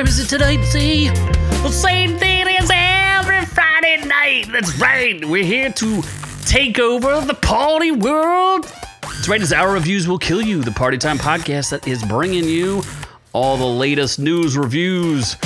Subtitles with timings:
[0.00, 1.08] time is it tonight, Z?
[1.08, 4.46] The same thing as every Friday night.
[4.50, 5.22] That's right.
[5.22, 6.02] We're here to
[6.46, 8.64] take over the party world.
[9.02, 9.42] That's right.
[9.42, 12.82] As our reviews will kill you, the Party Time podcast that is bringing you
[13.34, 15.36] all the latest news reviews,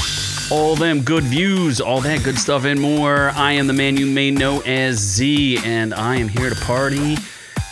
[0.52, 3.30] all them good views, all that good stuff, and more.
[3.30, 7.16] I am the man you may know as Z, and I am here to party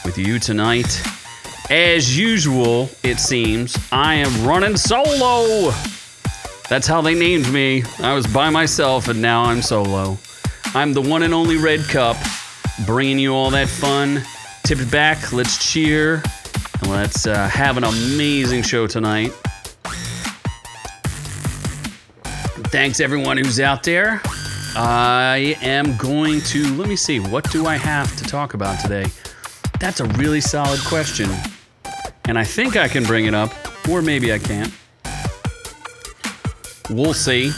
[0.05, 1.01] with you tonight.
[1.71, 5.73] As usual, it seems, I am running solo.
[6.69, 7.83] That's how they named me.
[8.01, 10.19] I was by myself, and now I'm solo.
[10.75, 12.17] I'm the one and only Red Cup,
[12.87, 14.23] bringing you all that fun.
[14.65, 16.23] Tip it back, let's cheer,
[16.81, 19.33] and let's uh, have an amazing show tonight.
[22.73, 24.23] Thanks everyone who's out there.
[24.75, 29.05] I am going to let me see what do I have to talk about today.
[29.79, 31.29] That's a really solid question.
[32.25, 33.53] And I think I can bring it up
[33.91, 34.73] or maybe I can't.
[36.95, 37.53] We'll see.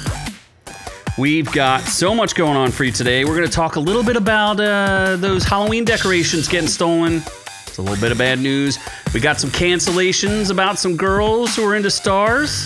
[1.19, 3.25] We've got so much going on for you today.
[3.25, 7.23] We're going to talk a little bit about uh, those Halloween decorations getting stolen.
[7.67, 8.79] It's a little bit of bad news.
[9.13, 12.65] We got some cancellations about some girls who are into stars.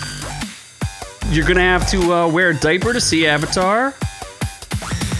[1.29, 3.95] You're gonna have to uh, wear a diaper to see Avatar.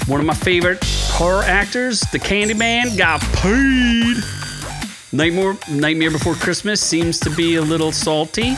[0.05, 4.17] One of my favorite horror actors, the Candyman, got paid.
[5.11, 8.55] Nightmare, Nightmare Before Christmas seems to be a little salty.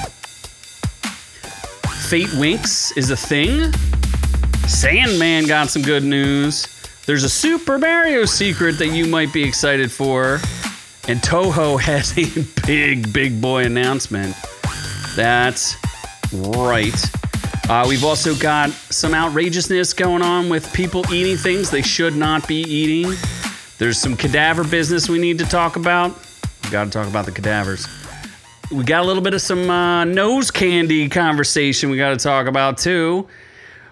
[2.12, 3.72] Fate Winx is a thing.
[4.67, 6.68] Sandman got some good news.
[7.06, 10.42] There's a Super Mario secret that you might be excited for.
[11.08, 12.26] And Toho has a
[12.68, 14.36] big, big boy announcement.
[15.16, 15.78] That's
[16.34, 17.02] right.
[17.70, 22.46] Uh, we've also got some outrageousness going on with people eating things they should not
[22.46, 23.16] be eating.
[23.78, 26.14] There's some cadaver business we need to talk about.
[26.64, 27.88] We've got to talk about the cadavers.
[28.72, 32.47] We got a little bit of some uh, nose candy conversation we got to talk
[32.47, 33.28] about too.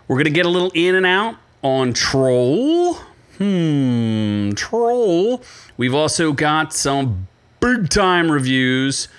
[0.08, 2.94] We're to get a little in and out on Troll.
[3.38, 5.44] Hmm, Troll.
[5.76, 7.28] We've also got some
[7.59, 9.09] big time reviews.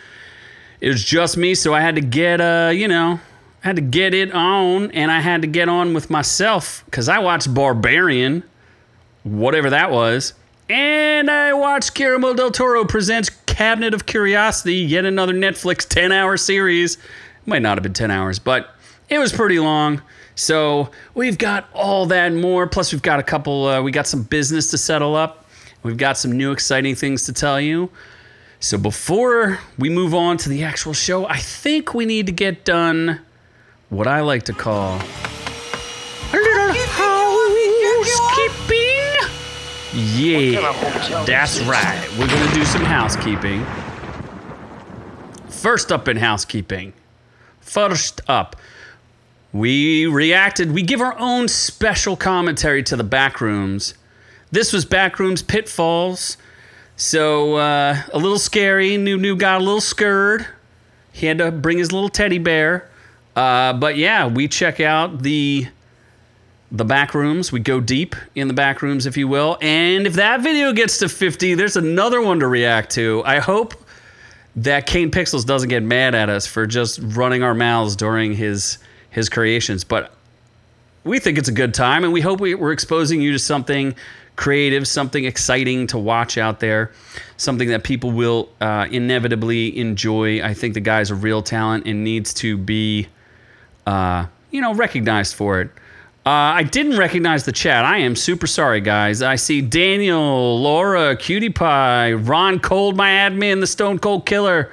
[0.81, 3.21] It was just me, so I had to get, uh, you know,
[3.63, 7.07] I had to get it on, and I had to get on with myself because
[7.07, 8.45] I watched Barbarian,
[9.25, 10.33] whatever that was,
[10.71, 16.37] and I watched Guillermo del Toro presents Cabinet of Curiosity, yet another Netflix 10 hour
[16.37, 16.95] series.
[16.95, 17.01] It
[17.47, 18.75] might not have been 10 hours, but
[19.09, 20.01] it was pretty long.
[20.37, 22.69] So we've got all that more.
[22.69, 25.45] Plus, we've got a couple, uh, we got some business to settle up.
[25.83, 27.91] We've got some new exciting things to tell you.
[28.61, 32.65] So before we move on to the actual show, I think we need to get
[32.65, 33.21] done
[33.89, 35.01] what I like to call
[39.93, 42.09] Yeah, that's right.
[42.19, 43.67] We're going to do some housekeeping.
[45.49, 46.93] First up in housekeeping.
[47.61, 48.57] First up,
[49.53, 53.95] we reacted, we give our own special commentary to the backrooms.
[54.53, 56.37] This was Backrooms Pitfalls.
[56.97, 58.97] So, uh, a little scary.
[58.97, 60.47] New New got a little scared.
[61.13, 62.89] He had to bring his little teddy bear.
[63.35, 65.69] Uh, but yeah, we check out the
[66.73, 67.51] the back rooms.
[67.51, 69.59] We go deep in the back rooms, if you will.
[69.61, 73.23] And if that video gets to 50, there's another one to react to.
[73.25, 73.75] I hope
[74.57, 78.79] that Kane Pixels doesn't get mad at us for just running our mouths during his
[79.11, 79.83] his creations.
[79.83, 80.13] But
[81.03, 83.95] we think it's a good time, and we hope we, we're exposing you to something
[84.37, 86.93] creative, something exciting to watch out there,
[87.37, 90.43] something that people will uh, inevitably enjoy.
[90.43, 93.09] I think the guy's a real talent and needs to be
[93.87, 95.71] uh, you know, recognized for it.
[96.27, 97.83] Uh, I didn't recognize the chat.
[97.87, 99.23] I am super sorry, guys.
[99.23, 104.71] I see Daniel, Laura, Cutie Pie, Ron Cold, my admin, the Stone Cold Killer,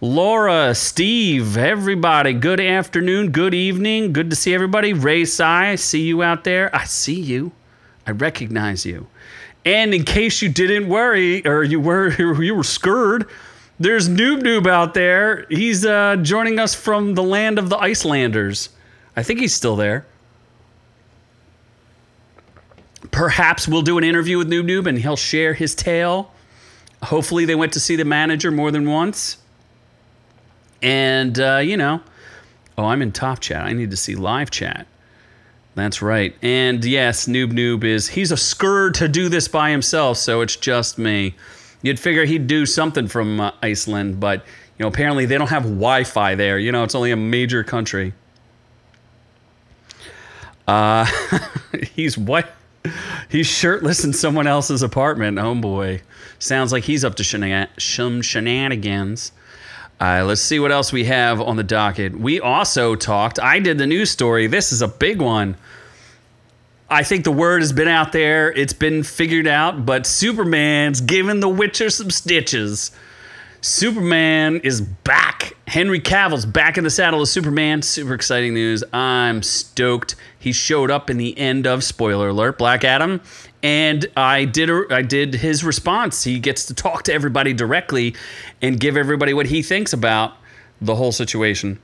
[0.00, 2.32] Laura, Steve, everybody.
[2.32, 4.12] Good afternoon, good evening.
[4.12, 4.92] Good to see everybody.
[4.92, 6.74] Ray Sai, see you out there.
[6.74, 7.50] I see you.
[8.06, 9.08] I recognize you.
[9.64, 13.28] And in case you didn't worry or you were you were scared,
[13.80, 15.46] there's Noob Noob out there.
[15.48, 18.68] He's uh, joining us from the land of the Icelanders.
[19.16, 20.06] I think he's still there.
[23.14, 26.32] Perhaps we'll do an interview with Noob Noob and he'll share his tale.
[27.00, 29.36] Hopefully, they went to see the manager more than once.
[30.82, 32.00] And, uh, you know,
[32.76, 33.64] oh, I'm in top chat.
[33.64, 34.88] I need to see live chat.
[35.76, 36.34] That's right.
[36.42, 40.56] And yes, Noob Noob is, he's a scourge to do this by himself, so it's
[40.56, 41.36] just me.
[41.82, 44.44] You'd figure he'd do something from uh, Iceland, but
[44.76, 46.58] you know, apparently they don't have Wi-Fi there.
[46.58, 48.12] You know, it's only a major country.
[50.66, 51.06] Uh,
[51.94, 52.50] he's what?
[53.28, 55.38] He's shirtless in someone else's apartment.
[55.38, 56.02] Oh boy,
[56.38, 59.32] sounds like he's up to some shenanigans.
[60.00, 62.18] Uh, let's see what else we have on the docket.
[62.18, 63.38] We also talked.
[63.38, 64.46] I did the news story.
[64.48, 65.56] This is a big one.
[66.90, 68.52] I think the word has been out there.
[68.52, 72.90] It's been figured out, but Superman's giving The Witcher some stitches.
[73.64, 75.56] Superman is back.
[75.66, 77.80] Henry Cavill's back in the saddle as Superman.
[77.80, 78.84] Super exciting news.
[78.92, 80.16] I'm stoked.
[80.38, 83.22] He showed up in the end of spoiler alert Black Adam,
[83.62, 86.24] and I did a, I did his response.
[86.24, 88.14] He gets to talk to everybody directly
[88.60, 90.34] and give everybody what he thinks about
[90.82, 91.78] the whole situation.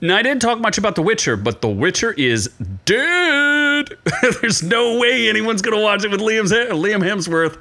[0.00, 2.48] Now, I didn't talk much about The Witcher, but The Witcher is
[2.86, 3.90] dead.
[4.40, 7.58] There's no way anyone's going to watch it with Liam's, Liam Hemsworth.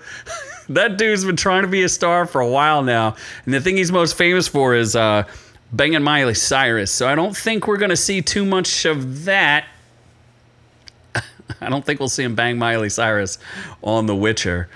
[0.69, 3.15] that dude's been trying to be a star for a while now.
[3.45, 5.23] And the thing he's most famous for is uh,
[5.71, 6.91] banging Miley Cyrus.
[6.91, 9.65] So I don't think we're going to see too much of that.
[11.61, 13.39] I don't think we'll see him bang Miley Cyrus
[13.81, 14.69] on The Witcher.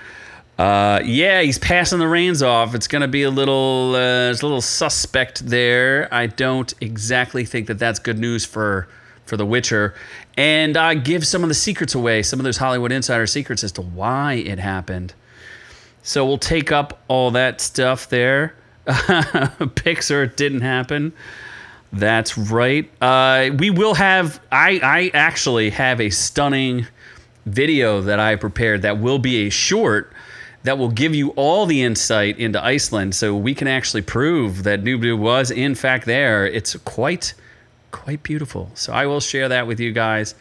[0.58, 2.74] Uh, yeah, he's passing the reins off.
[2.74, 6.12] It's going to be a little, uh, it's a little suspect there.
[6.12, 8.88] I don't exactly think that that's good news for
[9.26, 9.94] for The Witcher,
[10.36, 13.72] and uh, give some of the secrets away, some of those Hollywood insider secrets as
[13.72, 15.14] to why it happened.
[16.04, 18.54] So we'll take up all that stuff there.
[18.86, 21.14] Pixar didn't happen.
[21.92, 22.90] That's right.
[23.00, 24.38] Uh, we will have.
[24.52, 26.86] I I actually have a stunning
[27.46, 30.12] video that I prepared that will be a short
[30.64, 34.82] that will give you all the insight into Iceland, so we can actually prove that
[34.82, 36.46] Noob was in fact there.
[36.46, 37.32] It's quite,
[37.92, 38.70] quite beautiful.
[38.74, 40.34] So I will share that with you guys.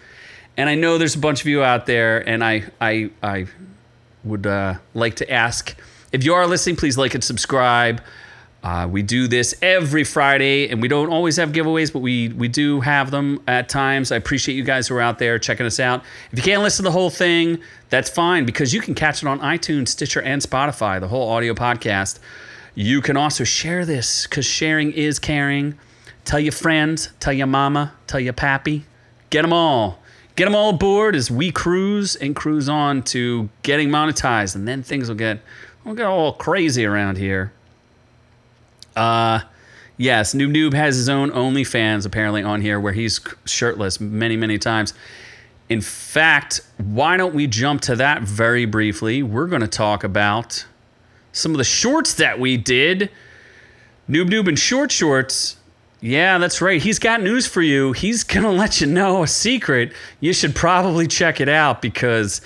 [0.56, 3.48] And I know there's a bunch of you out there, and I, I, I
[4.24, 5.76] would uh, like to ask
[6.14, 8.00] if you are listening, please like and subscribe.
[8.64, 12.48] Uh, we do this every Friday, and we don't always have giveaways, but we we
[12.48, 14.12] do have them at times.
[14.12, 16.04] I appreciate you guys who are out there checking us out.
[16.32, 17.60] If you can't listen to the whole thing,
[17.90, 21.54] that's fine because you can catch it on iTunes, Stitcher, and Spotify, the whole audio
[21.56, 22.20] podcast.
[22.76, 25.78] You can also share this because sharing is caring.
[26.24, 28.86] Tell your friends, tell your mama, tell your pappy,
[29.30, 30.00] get them all.
[30.36, 34.82] Get them all aboard as we cruise and cruise on to getting monetized, and then
[34.82, 35.40] things will get
[35.84, 37.54] will get all crazy around here.
[38.96, 39.42] Uh,
[39.98, 44.58] yes, Noob Noob has his own OnlyFans apparently on here where he's shirtless many, many
[44.58, 44.94] times.
[45.70, 49.24] In fact, why don't we jump to that very briefly?
[49.24, 50.66] We're going to talk about
[51.32, 53.10] some of the shorts that we did.
[54.10, 55.58] Noob Noob and Short Shorts.
[56.04, 56.82] Yeah, that's right.
[56.82, 57.94] He's got news for you.
[57.94, 59.94] He's going to let you know a secret.
[60.20, 62.42] You should probably check it out because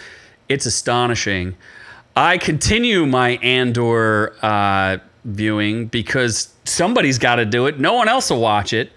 [0.48, 1.56] it's astonishing.
[2.16, 7.80] I continue my Andor uh, viewing because somebody's got to do it.
[7.80, 8.92] No one else will watch it.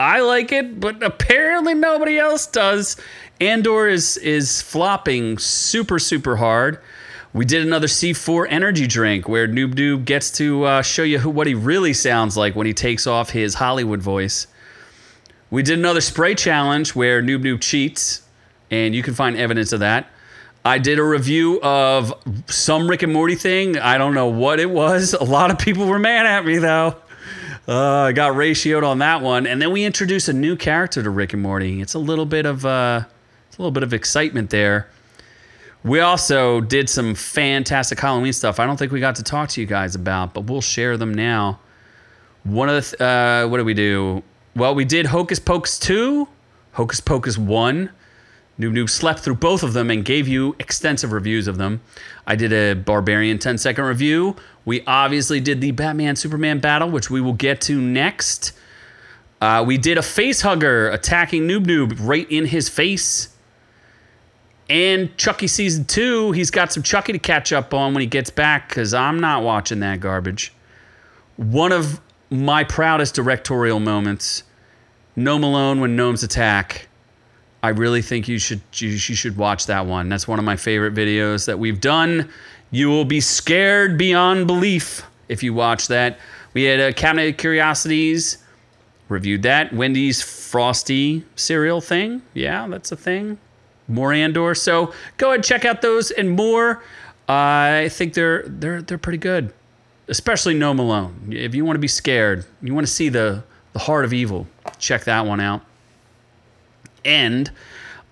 [0.00, 2.96] I like it, but apparently nobody else does.
[3.40, 6.78] Andor is is flopping super super hard.
[7.36, 11.28] We did another C4 energy drink where Noob Noob gets to uh, show you who,
[11.28, 14.46] what he really sounds like when he takes off his Hollywood voice.
[15.50, 18.22] We did another spray challenge where Noob Noob cheats,
[18.70, 20.06] and you can find evidence of that.
[20.64, 22.14] I did a review of
[22.46, 23.78] some Rick and Morty thing.
[23.78, 25.12] I don't know what it was.
[25.12, 26.96] A lot of people were mad at me though.
[27.68, 31.10] Uh, I got ratioed on that one, and then we introduced a new character to
[31.10, 31.82] Rick and Morty.
[31.82, 33.04] It's a little bit of uh,
[33.46, 34.88] it's a little bit of excitement there.
[35.86, 38.58] We also did some fantastic Halloween stuff.
[38.58, 41.14] I don't think we got to talk to you guys about, but we'll share them
[41.14, 41.60] now.
[42.42, 44.24] One of the th- uh, what did we do?
[44.56, 46.26] Well, we did Hocus Pocus two,
[46.72, 47.90] Hocus Pocus one.
[48.58, 51.80] Noob Noob slept through both of them and gave you extensive reviews of them.
[52.26, 54.34] I did a Barbarian 10 second review.
[54.64, 58.54] We obviously did the Batman Superman battle, which we will get to next.
[59.40, 63.28] Uh, we did a face hugger attacking Noob Noob right in his face.
[64.68, 68.30] And Chucky season two, he's got some Chucky to catch up on when he gets
[68.30, 70.52] back because I'm not watching that garbage.
[71.36, 74.42] One of my proudest directorial moments
[75.14, 76.88] Gnome Alone when gnomes attack
[77.66, 80.08] I really think you should you, you should watch that one.
[80.08, 82.30] That's one of my favorite videos that we've done.
[82.70, 86.20] You will be scared beyond belief if you watch that.
[86.54, 88.38] We had a Cabinet of Curiosities,
[89.08, 89.72] reviewed that.
[89.72, 92.22] Wendy's Frosty cereal thing.
[92.34, 93.36] Yeah, that's a thing.
[93.88, 94.54] More Andor.
[94.54, 96.82] So go ahead and check out those and more.
[97.28, 99.52] I think they're they're they're pretty good.
[100.08, 101.28] Especially Gnome Alone.
[101.32, 104.46] If you want to be scared, you want to see the the heart of evil,
[104.78, 105.60] check that one out
[107.04, 107.50] And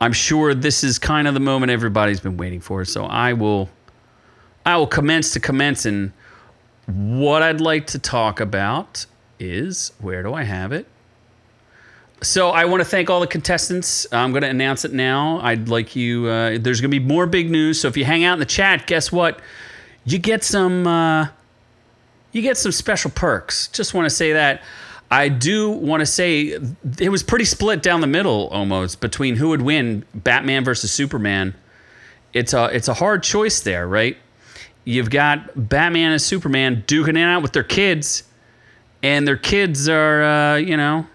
[0.00, 2.84] I'm sure this is kind of the moment everybody's been waiting for.
[2.84, 3.70] So I will
[4.66, 6.12] I will commence to commence and
[6.86, 9.06] what I'd like to talk about
[9.38, 10.86] is where do I have it?
[12.22, 14.06] So I want to thank all the contestants.
[14.12, 15.40] I'm going to announce it now.
[15.40, 16.26] I'd like you.
[16.26, 17.80] Uh, there's going to be more big news.
[17.80, 19.40] So if you hang out in the chat, guess what?
[20.04, 20.86] You get some.
[20.86, 21.28] Uh,
[22.32, 23.68] you get some special perks.
[23.68, 24.62] Just want to say that.
[25.10, 26.58] I do want to say
[26.98, 31.54] it was pretty split down the middle almost between who would win Batman versus Superman.
[32.32, 34.16] It's a it's a hard choice there, right?
[34.84, 38.24] You've got Batman and Superman duking it out with their kids,
[39.02, 41.06] and their kids are uh, you know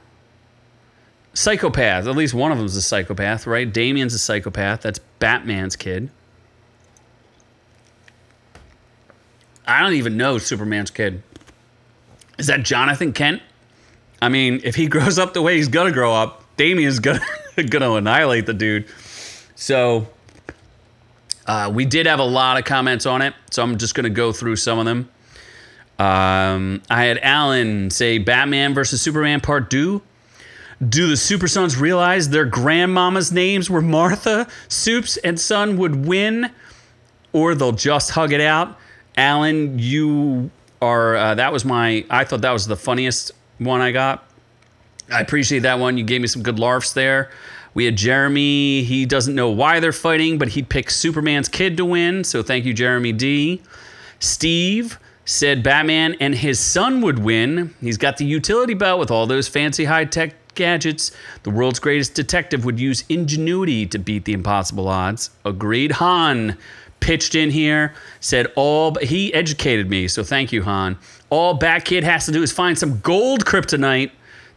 [1.34, 2.08] psychopaths.
[2.08, 3.72] At least one of them's a psychopath, right?
[3.72, 4.82] Damian's a psychopath.
[4.82, 6.10] That's Batman's kid.
[9.68, 11.22] I don't even know Superman's kid.
[12.40, 13.42] Is that Jonathan Kent?
[14.22, 17.22] I mean, if he grows up the way he's gonna grow up, Damian's gonna
[17.70, 18.88] gonna annihilate the dude.
[19.56, 20.08] So
[21.46, 24.32] uh, we did have a lot of comments on it, so I'm just gonna go
[24.32, 25.10] through some of them.
[26.00, 30.02] Um, I had Alan say Batman versus Superman Part Two.
[30.88, 36.52] Do the Super Sons realize their grandmama's names were Martha, Soups, and Son would win,
[37.34, 38.78] or they'll just hug it out?
[39.18, 40.50] Alan, you
[40.82, 41.18] are.
[41.18, 42.06] Uh, that was my.
[42.10, 44.24] I thought that was the funniest one I got.
[45.12, 45.98] I appreciate that one.
[45.98, 47.30] You gave me some good larfs there.
[47.74, 48.84] We had Jeremy.
[48.84, 52.24] He doesn't know why they're fighting, but he'd pick Superman's kid to win.
[52.24, 53.62] So thank you, Jeremy D.
[54.20, 57.76] Steve said Batman and his son would win.
[57.80, 61.12] He's got the utility belt with all those fancy high tech gadgets.
[61.44, 65.30] The world's greatest detective would use ingenuity to beat the impossible odds.
[65.46, 65.94] Agreed.
[65.94, 66.58] Han
[67.00, 70.98] pitched in here, said all he educated me, so thank you, Han.
[71.30, 74.12] All Bat-Kid has to do is find some gold kryptonite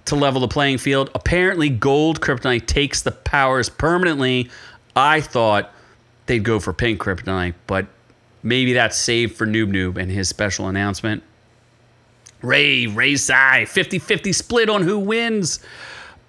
[0.07, 1.11] to level the playing field.
[1.15, 4.51] Apparently, gold kryptonite takes the powers permanently.
[4.97, 5.73] I thought
[6.27, 7.87] they'd go for pink kryptonite, but
[8.43, 11.23] maybe that's saved for Noob Noob and his special announcement.
[12.43, 15.61] Ray, Ray Sai, 50 50 split on who wins.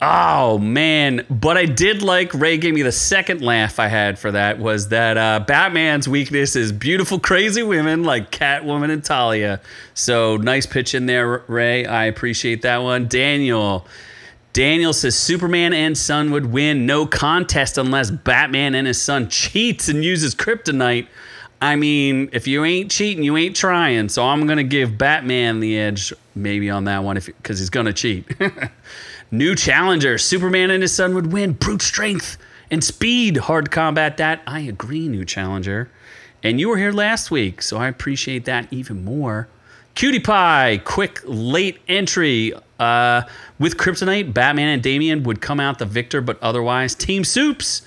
[0.05, 4.32] Oh man, but I did like Ray gave me the second laugh I had for
[4.32, 9.62] that was that uh, Batman's weakness is beautiful, crazy women like Catwoman and Talia.
[9.93, 11.86] So nice pitch in there, Ray.
[11.86, 13.08] I appreciate that one.
[13.08, 13.88] Daniel.
[14.51, 16.86] Daniel says Superman and son would win.
[16.86, 21.08] No contest unless Batman and his son cheats and uses kryptonite.
[21.63, 24.10] I mean, if you ain't cheating, you ain't trying.
[24.10, 27.93] So I'm gonna give Batman the edge, maybe on that one, if because he's gonna
[27.93, 28.25] cheat.
[29.32, 31.53] New challenger, Superman and his son would win.
[31.53, 32.38] Brute strength
[32.70, 34.17] and speed, hard combat.
[34.17, 35.89] That I agree, new challenger.
[36.43, 39.48] And you were here last week, so I appreciate that even more.
[39.96, 42.51] Cutie Pie, quick late entry.
[42.77, 43.22] Uh,
[43.58, 47.84] with Kryptonite, Batman and Damian would come out the victor, but otherwise, Team Soups.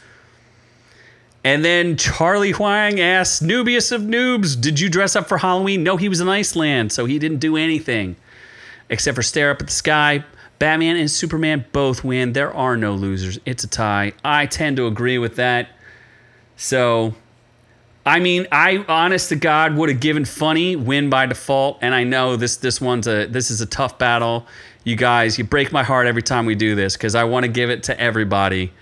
[1.47, 5.85] And then Charlie Huang asks, Nubius of Noobs, did you dress up for Halloween?
[5.85, 8.17] No, he was in Iceland, so he didn't do anything
[8.89, 10.25] except for stare up at the sky.
[10.59, 12.33] Batman and Superman both win.
[12.33, 13.39] There are no losers.
[13.47, 14.13] It's a tie.
[14.25, 15.69] I tend to agree with that.
[16.57, 17.15] So,
[18.05, 22.03] I mean, I honest to God would have given funny win by default, and I
[22.03, 24.49] know this this one's a this is a tough battle.
[24.83, 27.49] You guys, you break my heart every time we do this because I want to
[27.49, 28.73] give it to everybody.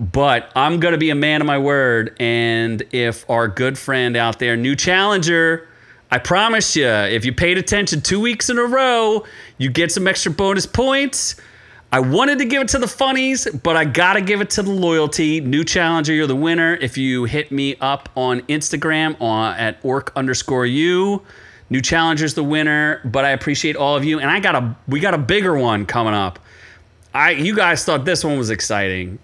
[0.00, 4.38] But I'm gonna be a man of my word, and if our good friend out
[4.38, 5.68] there, new challenger,
[6.10, 9.26] I promise you, if you paid attention two weeks in a row,
[9.58, 11.36] you get some extra bonus points.
[11.92, 14.70] I wanted to give it to the funnies, but I gotta give it to the
[14.70, 15.40] loyalty.
[15.40, 16.76] New challenger, you're the winner.
[16.76, 21.22] If you hit me up on Instagram on, at orc underscore you,
[21.68, 23.02] new challenger's the winner.
[23.04, 25.84] But I appreciate all of you, and I got a we got a bigger one
[25.84, 26.38] coming up.
[27.12, 29.18] I you guys thought this one was exciting,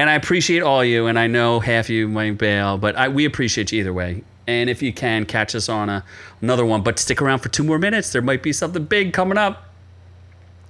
[0.00, 1.08] and I appreciate all you.
[1.08, 4.24] And I know half you might bail, but I, we appreciate you either way.
[4.46, 6.02] And if you can, catch us on a,
[6.40, 6.82] another one.
[6.82, 8.10] But stick around for two more minutes.
[8.10, 9.68] There might be something big coming up.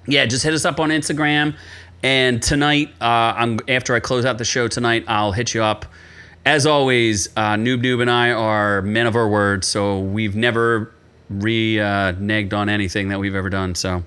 [0.08, 1.54] Yeah, just hit us up on Instagram.
[2.02, 5.87] And tonight, uh, I'm after I close out the show tonight, I'll hit you up.
[6.44, 10.92] As always, uh, Noob Noob and I are men of our word, so we've never
[11.32, 13.76] reneged on anything that we've ever done.
[13.76, 14.02] So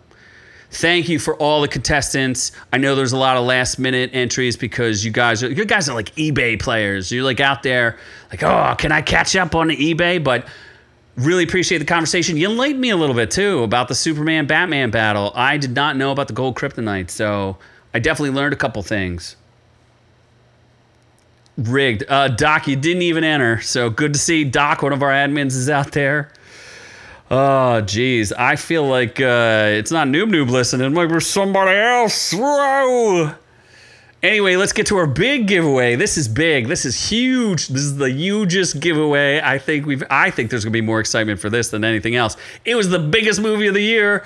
[0.73, 2.51] thank you for all the contestants.
[2.73, 5.87] I know there's a lot of last minute entries because you guys are you guys
[5.87, 7.11] are like eBay players.
[7.11, 7.97] You're like out there
[8.31, 10.47] like, "Oh, can I catch up on eBay?" But
[11.15, 12.37] really appreciate the conversation.
[12.37, 15.31] You enlightened me a little bit too about the Superman Batman battle.
[15.35, 17.57] I did not know about the gold kryptonite, so
[17.93, 19.35] I definitely learned a couple things.
[21.55, 22.03] Rigged.
[22.09, 25.55] Uh, Doc, you didn't even enter, so good to see Doc, one of our admins,
[25.55, 26.31] is out there.
[27.35, 28.31] Oh, geez.
[28.31, 30.93] I feel like uh, it's not Noob Noob listening.
[30.93, 32.31] Maybe somebody else.
[32.31, 33.33] Whoa.
[34.21, 35.95] Anyway, let's get to our big giveaway.
[35.95, 36.67] This is big.
[36.67, 37.69] This is huge.
[37.69, 39.41] This is the hugest giveaway.
[39.41, 40.03] I think we've.
[40.11, 42.37] I think there's gonna be more excitement for this than anything else.
[42.65, 44.23] It was the biggest movie of the year.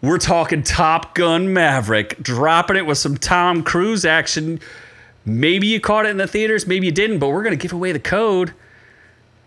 [0.00, 4.58] We're talking Top Gun Maverick, dropping it with some Tom Cruise action.
[5.26, 7.92] Maybe you caught it in the theaters, maybe you didn't, but we're gonna give away
[7.92, 8.54] the code.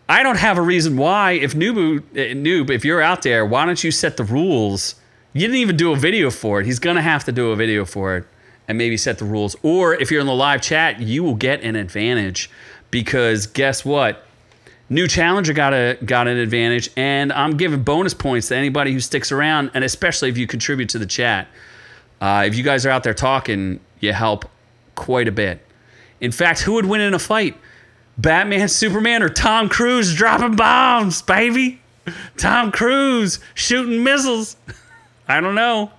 [0.07, 1.33] I don't have a reason why.
[1.33, 4.95] If Noob, uh, Noob, if you're out there, why don't you set the rules?
[5.33, 6.65] You didn't even do a video for it.
[6.65, 8.25] He's gonna have to do a video for it
[8.67, 9.55] and maybe set the rules.
[9.63, 12.50] Or if you're in the live chat, you will get an advantage
[12.91, 14.24] because guess what?
[14.88, 19.00] New challenger got a got an advantage, and I'm giving bonus points to anybody who
[19.00, 21.47] sticks around, and especially if you contribute to the chat.
[22.21, 24.45] Uh, if you guys are out there talking, you help
[24.93, 25.59] quite a bit.
[26.21, 27.57] In fact, who would win in a fight?
[28.17, 31.81] Batman, Superman, or Tom Cruise dropping bombs, baby?
[32.38, 34.55] Tom Cruise shooting missiles.
[35.27, 35.91] I don't know.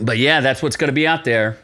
[0.00, 1.58] But yeah, that's what's going to be out there.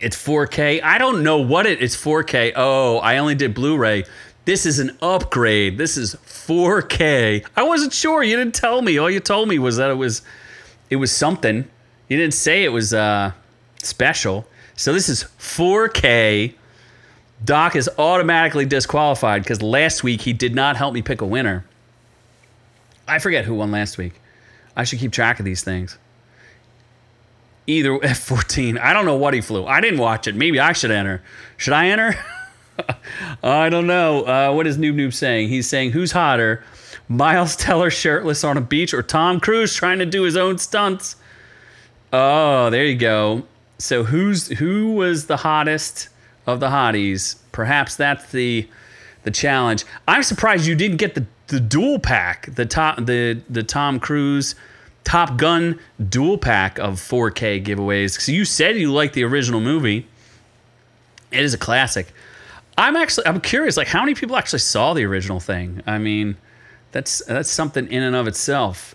[0.00, 0.82] It's 4K.
[0.82, 2.52] I don't know what it is 4K.
[2.56, 4.04] Oh, I only did Blu-ray.
[4.44, 5.76] This is an upgrade.
[5.76, 7.44] This is 4K.
[7.56, 8.22] I wasn't sure.
[8.22, 8.96] You didn't tell me.
[8.96, 10.22] All you told me was that it was
[10.88, 11.68] it was something.
[12.08, 13.32] You didn't say it was uh,
[13.82, 14.46] special.
[14.78, 16.54] So this is 4K.
[17.44, 21.64] Doc is automatically disqualified because last week he did not help me pick a winner.
[23.08, 24.20] I forget who won last week.
[24.76, 25.98] I should keep track of these things
[27.66, 28.80] either F-14.
[28.80, 29.66] I don't know what he flew.
[29.66, 30.36] I didn't watch it.
[30.36, 31.22] Maybe I should enter.
[31.56, 32.14] Should I enter?
[33.42, 34.22] I don't know.
[34.22, 35.48] Uh, what is Noob Noob saying?
[35.48, 36.62] He's saying, who's hotter?
[37.08, 41.16] Miles Teller shirtless on a beach or Tom Cruise trying to do his own stunts?
[42.12, 43.42] Oh, there you go.
[43.78, 46.08] So who's who was the hottest
[46.46, 47.36] of the hotties?
[47.52, 48.68] Perhaps that's the
[49.22, 49.84] the challenge.
[50.06, 54.54] I'm surprised you didn't get the, the dual pack, the top the the Tom Cruise
[55.04, 55.78] Top Gun
[56.10, 58.14] dual pack of 4K giveaways.
[58.14, 60.06] Because you said you liked the original movie.
[61.30, 62.12] It is a classic.
[62.76, 65.82] I'm actually I'm curious, like how many people actually saw the original thing?
[65.86, 66.36] I mean,
[66.92, 68.94] that's that's something in and of itself.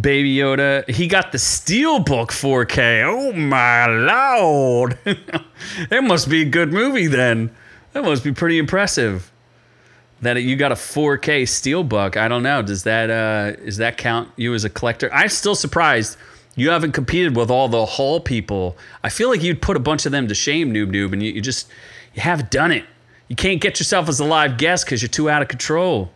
[0.00, 3.04] Baby Yoda, he got the Steelbook 4K.
[3.04, 4.98] Oh my lord.
[5.04, 7.54] it must be a good movie then.
[7.92, 9.30] That must be pretty impressive
[10.22, 12.16] that you got a 4K steelbook.
[12.16, 12.62] I don't know.
[12.62, 15.12] Does that uh, does that count you as a collector?
[15.12, 16.16] I'm still surprised
[16.56, 18.76] you haven't competed with all the Hall people.
[19.02, 21.32] I feel like you'd put a bunch of them to shame, noob noob, and you,
[21.32, 21.68] you just
[22.14, 22.84] you haven't done it.
[23.28, 26.10] You can't get yourself as a live guest because you're too out of control.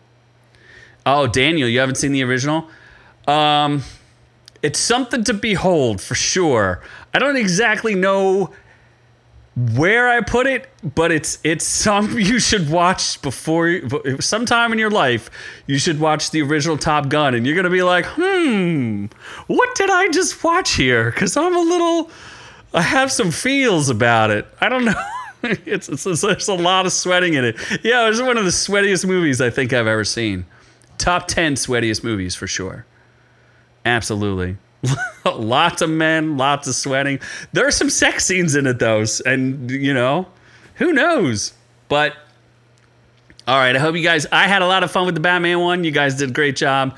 [1.07, 2.69] Oh, Daniel, you haven't seen the original?
[3.29, 3.83] Um,
[4.63, 6.81] it's something to behold for sure.
[7.15, 8.53] I don't exactly know
[9.75, 13.81] where I put it, but it's it's some you should watch before
[14.21, 15.31] sometime in your life.
[15.67, 19.07] You should watch the original Top Gun, and you're gonna be like, hmm,
[19.47, 21.11] what did I just watch here?
[21.11, 22.11] Because I'm a little,
[22.73, 24.47] I have some feels about it.
[24.61, 25.05] I don't know.
[25.43, 27.57] it's, it's, it's there's a lot of sweating in it.
[27.85, 30.47] Yeah, it's one of the sweatiest movies I think I've ever seen.
[30.97, 32.87] Top ten sweatiest movies for sure.
[33.89, 34.57] Absolutely.
[35.25, 37.19] lots of men, lots of sweating.
[37.53, 40.27] There are some sex scenes in it though, and you know,
[40.75, 41.55] who knows?
[41.89, 42.15] But
[43.47, 44.27] all right, I hope you guys.
[44.31, 45.85] I had a lot of fun with the Batman one.
[45.85, 46.97] You guys did a great job.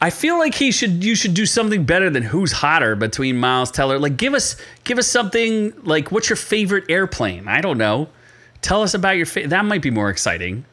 [0.00, 1.02] I feel like he should.
[1.02, 3.98] You should do something better than who's hotter between Miles Teller.
[3.98, 5.72] Like, give us, give us something.
[5.82, 7.48] Like, what's your favorite airplane?
[7.48, 8.08] I don't know.
[8.62, 9.26] Tell us about your.
[9.26, 10.64] Fa- that might be more exciting.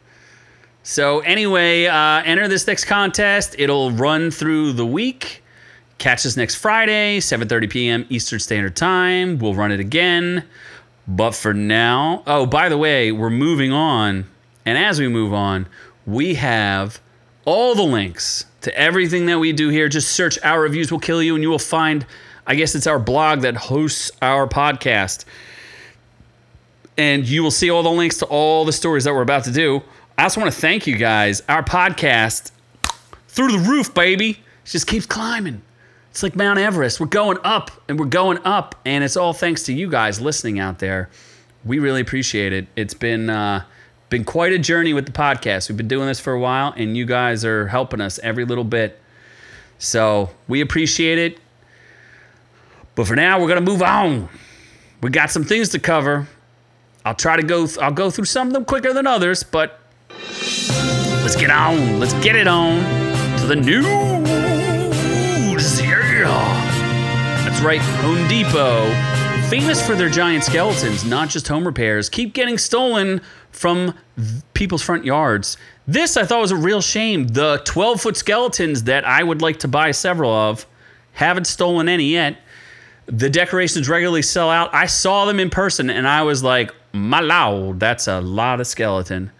[0.83, 3.55] So anyway, uh, enter this next contest.
[3.59, 5.38] It'll run through the week.
[5.99, 8.05] Catch us next Friday, 7:30 p.m.
[8.09, 9.37] Eastern Standard Time.
[9.37, 10.45] We'll run it again.
[11.09, 14.25] But for now, oh, by the way, we're moving on.
[14.65, 15.67] And as we move on,
[16.05, 17.01] we have
[17.43, 19.89] all the links to everything that we do here.
[19.89, 22.05] Just search Our Reviews Will Kill You, and you will find,
[22.47, 25.25] I guess it's our blog that hosts our podcast.
[26.97, 29.51] And you will see all the links to all the stories that we're about to
[29.51, 29.81] do.
[30.17, 31.41] I also want to thank you guys.
[31.49, 32.51] Our podcast,
[33.27, 35.61] through the roof, baby, just keeps climbing.
[36.11, 36.99] It's like Mount Everest.
[36.99, 40.59] We're going up and we're going up, and it's all thanks to you guys listening
[40.59, 41.09] out there.
[41.63, 42.67] We really appreciate it.
[42.75, 43.63] It's been uh,
[44.09, 45.69] been quite a journey with the podcast.
[45.69, 48.63] We've been doing this for a while, and you guys are helping us every little
[48.63, 48.99] bit.
[49.77, 51.39] So we appreciate it.
[52.95, 54.29] But for now, we're gonna move on.
[55.01, 56.27] We got some things to cover.
[57.05, 57.65] I'll try to go.
[57.65, 61.99] Th- I'll go through some of them quicker than others, but let's get on.
[61.99, 62.79] Let's get it on
[63.39, 64.18] to the news.
[67.59, 68.89] That's right, Home Depot,
[69.49, 73.19] famous for their giant skeletons, not just home repairs, keep getting stolen
[73.51, 73.95] from
[74.53, 75.57] people's front yards.
[75.85, 77.27] This I thought was a real shame.
[77.27, 80.65] The 12 foot skeletons that I would like to buy several of
[81.11, 82.37] haven't stolen any yet.
[83.07, 84.73] The decorations regularly sell out.
[84.73, 89.31] I saw them in person and I was like, my that's a lot of skeleton.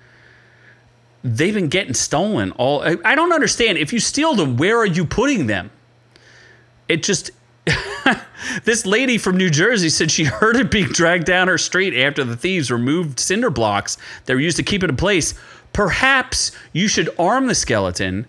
[1.23, 2.82] They've been getting stolen all.
[2.82, 3.77] I don't understand.
[3.77, 5.71] If you steal them, where are you putting them?
[6.89, 7.32] It just
[8.63, 12.23] this lady from New Jersey said she heard it being dragged down her street after
[12.23, 15.34] the thieves removed cinder blocks that were used to keep it in place.
[15.73, 18.25] Perhaps you should arm the skeleton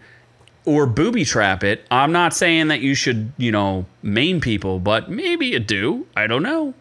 [0.65, 1.87] or booby trap it.
[1.91, 6.07] I'm not saying that you should, you know, maim people, but maybe you do.
[6.17, 6.75] I don't know.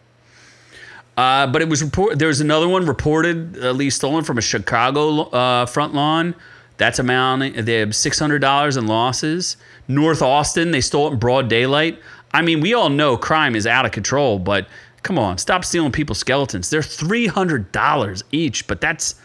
[1.17, 2.17] Uh, but it was report.
[2.17, 6.33] There was another one reportedly stolen from a Chicago uh, front lawn.
[6.77, 7.65] That's amounting.
[7.65, 9.57] They have six hundred dollars in losses.
[9.89, 11.99] North Austin, they stole it in broad daylight.
[12.33, 14.67] I mean, we all know crime is out of control, but
[15.03, 16.69] come on, stop stealing people's skeletons.
[16.69, 19.15] They're three hundred dollars each, but that's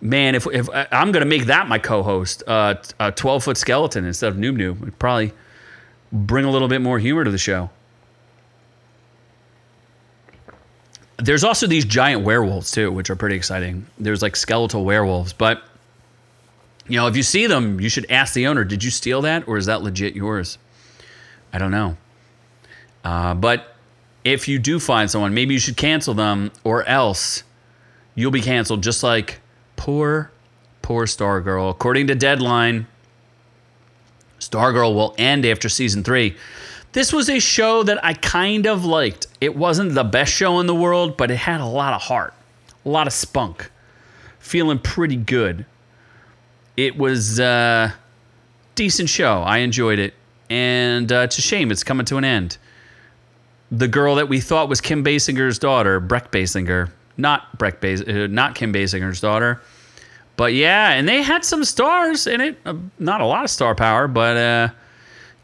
[0.00, 0.34] man.
[0.34, 4.38] If, if I'm gonna make that my co-host, uh, a twelve foot skeleton instead of
[4.38, 5.32] Noob Noob, would probably
[6.12, 7.70] bring a little bit more humor to the show.
[11.18, 13.86] There's also these giant werewolves too, which are pretty exciting.
[13.98, 15.62] There's like skeletal werewolves, but
[16.88, 19.46] you know, if you see them, you should ask the owner, "Did you steal that,
[19.48, 20.58] or is that legit yours?"
[21.52, 21.96] I don't know.
[23.06, 23.76] Uh, but
[24.24, 27.44] if you do find someone, maybe you should cancel them, or else
[28.16, 29.38] you'll be canceled, just like
[29.76, 30.32] poor,
[30.82, 31.70] poor Stargirl.
[31.70, 32.88] According to Deadline,
[34.40, 36.34] Stargirl will end after season three.
[36.94, 39.28] This was a show that I kind of liked.
[39.40, 42.34] It wasn't the best show in the world, but it had a lot of heart,
[42.84, 43.70] a lot of spunk.
[44.40, 45.64] Feeling pretty good.
[46.76, 47.94] It was a
[48.74, 49.42] decent show.
[49.42, 50.14] I enjoyed it.
[50.50, 52.58] And uh, it's a shame it's coming to an end.
[53.70, 58.28] The girl that we thought was Kim Basinger's daughter, Brec Bassinger, not Breck Bas- uh,
[58.30, 59.60] not Kim Basinger's daughter.
[60.36, 62.58] But yeah, and they had some stars in it.
[62.64, 64.68] Uh, not a lot of star power, but uh,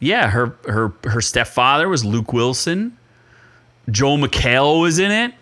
[0.01, 2.97] yeah, her her her stepfather was Luke Wilson.
[3.91, 5.35] Joel McHale was in it.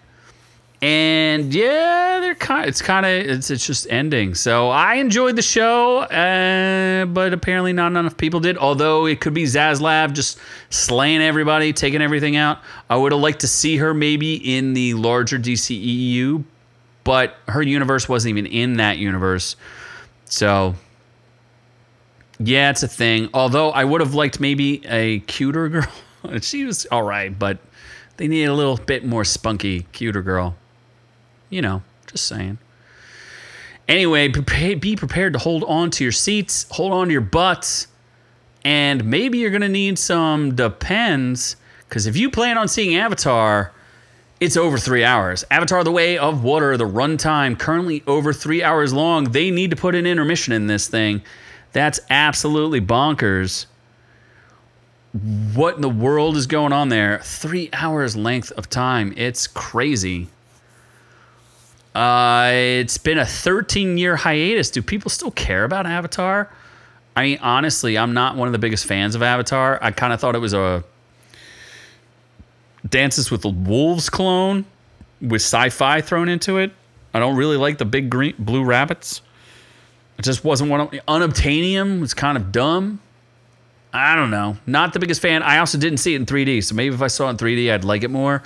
[0.82, 2.66] And yeah, they're kind.
[2.66, 4.34] It's kind of it's it's just ending.
[4.34, 8.56] So I enjoyed the show, uh, but apparently not enough people did.
[8.56, 10.38] Although it could be Zaslav just
[10.70, 12.60] slaying everybody, taking everything out.
[12.88, 16.44] I would have liked to see her maybe in the larger DCEU,
[17.04, 19.56] but her universe wasn't even in that universe.
[20.24, 20.74] So
[22.38, 23.28] yeah, it's a thing.
[23.34, 25.92] Although I would have liked maybe a cuter girl.
[26.40, 27.58] she was all right, but
[28.16, 30.56] they need a little bit more spunky, cuter girl.
[31.50, 32.58] You know, just saying.
[33.88, 37.88] Anyway, be prepared to hold on to your seats, hold on to your butts,
[38.64, 41.56] and maybe you're going to need some depends.
[41.88, 43.72] Because if you plan on seeing Avatar,
[44.38, 45.44] it's over three hours.
[45.50, 49.24] Avatar The Way of Water, the runtime, currently over three hours long.
[49.24, 51.22] They need to put an intermission in this thing.
[51.72, 53.66] That's absolutely bonkers.
[55.54, 57.18] What in the world is going on there?
[57.24, 59.12] Three hours length of time.
[59.16, 60.28] It's crazy.
[61.94, 64.70] Uh, it's been a 13 year hiatus.
[64.70, 66.50] Do people still care about Avatar?
[67.16, 69.78] I mean, honestly, I'm not one of the biggest fans of Avatar.
[69.82, 70.84] I kind of thought it was a
[72.88, 74.64] Dances with the Wolves clone
[75.20, 76.72] with sci fi thrown into it.
[77.12, 79.20] I don't really like the big green blue rabbits.
[80.18, 83.00] It just wasn't one of Unobtainium was kind of dumb.
[83.92, 84.56] I don't know.
[84.66, 85.42] Not the biggest fan.
[85.42, 87.72] I also didn't see it in 3D, so maybe if I saw it in 3D,
[87.72, 88.42] I'd like it more.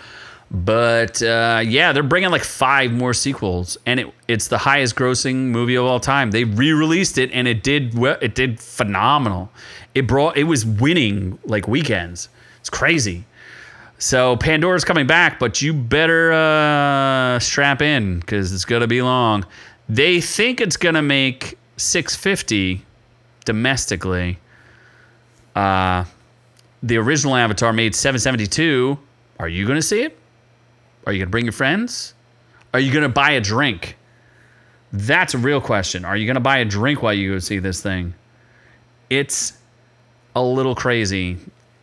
[0.50, 5.46] But uh, yeah, they're bringing like five more sequels, and it, it's the highest grossing
[5.46, 6.30] movie of all time.
[6.30, 9.50] They re-released it, and it did well, it did phenomenal.
[9.94, 12.28] It brought it was winning like weekends.
[12.60, 13.24] It's crazy.
[13.98, 19.46] So Pandora's coming back, but you better uh, strap in because it's gonna be long.
[19.88, 22.84] They think it's gonna make 650
[23.44, 24.38] domestically.
[25.56, 26.04] Uh,
[26.82, 28.98] the original Avatar made 772.
[29.38, 30.18] Are you to see it?
[31.06, 32.14] Are you going to bring your friends?
[32.72, 33.96] Are you going to buy a drink?
[34.92, 36.04] That's a real question.
[36.04, 38.14] Are you going to buy a drink while you go see this thing?
[39.10, 39.58] It's
[40.34, 41.38] a little crazy.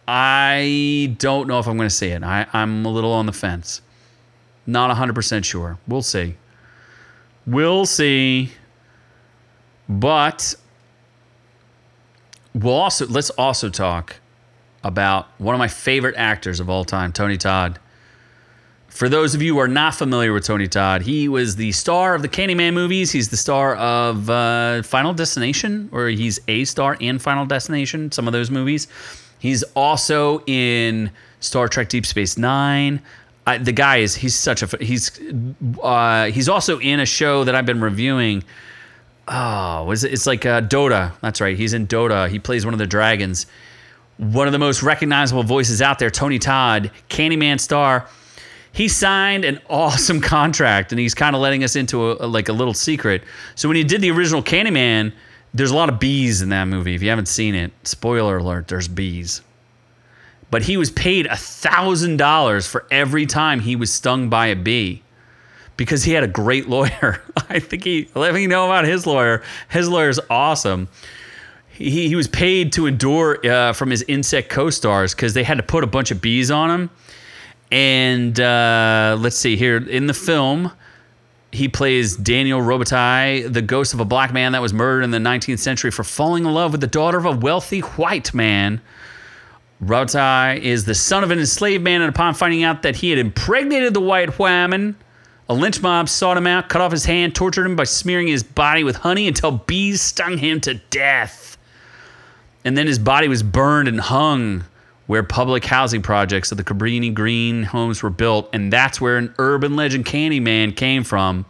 [0.07, 2.23] I don't know if I'm going to see it.
[2.23, 3.81] I, I'm a little on the fence.
[4.65, 5.77] Not 100% sure.
[5.87, 6.35] We'll see.
[7.45, 8.51] We'll see.
[9.89, 10.55] But
[12.53, 14.15] we'll also let's also talk
[14.83, 17.79] about one of my favorite actors of all time, Tony Todd.
[18.91, 22.13] For those of you who are not familiar with Tony Todd, he was the star
[22.13, 23.11] of the Candyman movies.
[23.11, 28.27] He's the star of uh, Final Destination, or he's a star in Final Destination, some
[28.27, 28.87] of those movies.
[29.39, 33.01] He's also in Star Trek Deep Space Nine.
[33.47, 35.19] Uh, the guy is he's such a he's
[35.81, 38.43] uh, he's also in a show that I've been reviewing
[39.27, 40.13] oh, was it?
[40.13, 41.13] It's like uh, Dota.
[41.21, 41.57] That's right.
[41.57, 42.29] He's in Dota.
[42.29, 43.45] He plays one of the dragons.
[44.17, 48.07] One of the most recognizable voices out there, Tony Todd, Candyman star.
[48.73, 52.49] He signed an awesome contract, and he's kind of letting us into a, a, like
[52.49, 53.23] a little secret.
[53.55, 55.13] So when he did the original Candyman,
[55.53, 56.95] there's a lot of bees in that movie.
[56.95, 59.41] If you haven't seen it, spoiler alert: there's bees.
[60.49, 64.55] but he was paid a thousand dollars for every time he was stung by a
[64.55, 65.01] bee
[65.77, 67.21] because he had a great lawyer.
[67.49, 69.43] I think he let me know about his lawyer.
[69.69, 70.87] His lawyer's awesome.
[71.69, 75.63] He, he was paid to endure uh, from his insect co-stars because they had to
[75.63, 76.89] put a bunch of bees on him.
[77.71, 80.71] And uh, let's see here in the film,
[81.53, 85.17] he plays Daniel Robitaille, the ghost of a black man that was murdered in the
[85.17, 88.81] 19th century for falling in love with the daughter of a wealthy white man.
[89.83, 93.17] Robitaille is the son of an enslaved man, and upon finding out that he had
[93.17, 94.95] impregnated the white woman,
[95.49, 98.43] a lynch mob sought him out, cut off his hand, tortured him by smearing his
[98.43, 101.57] body with honey until bees stung him to death.
[102.63, 104.65] And then his body was burned and hung
[105.07, 109.33] where public housing projects of the Cabrini Green homes were built, and that's where an
[109.39, 111.45] urban legend Candyman came from.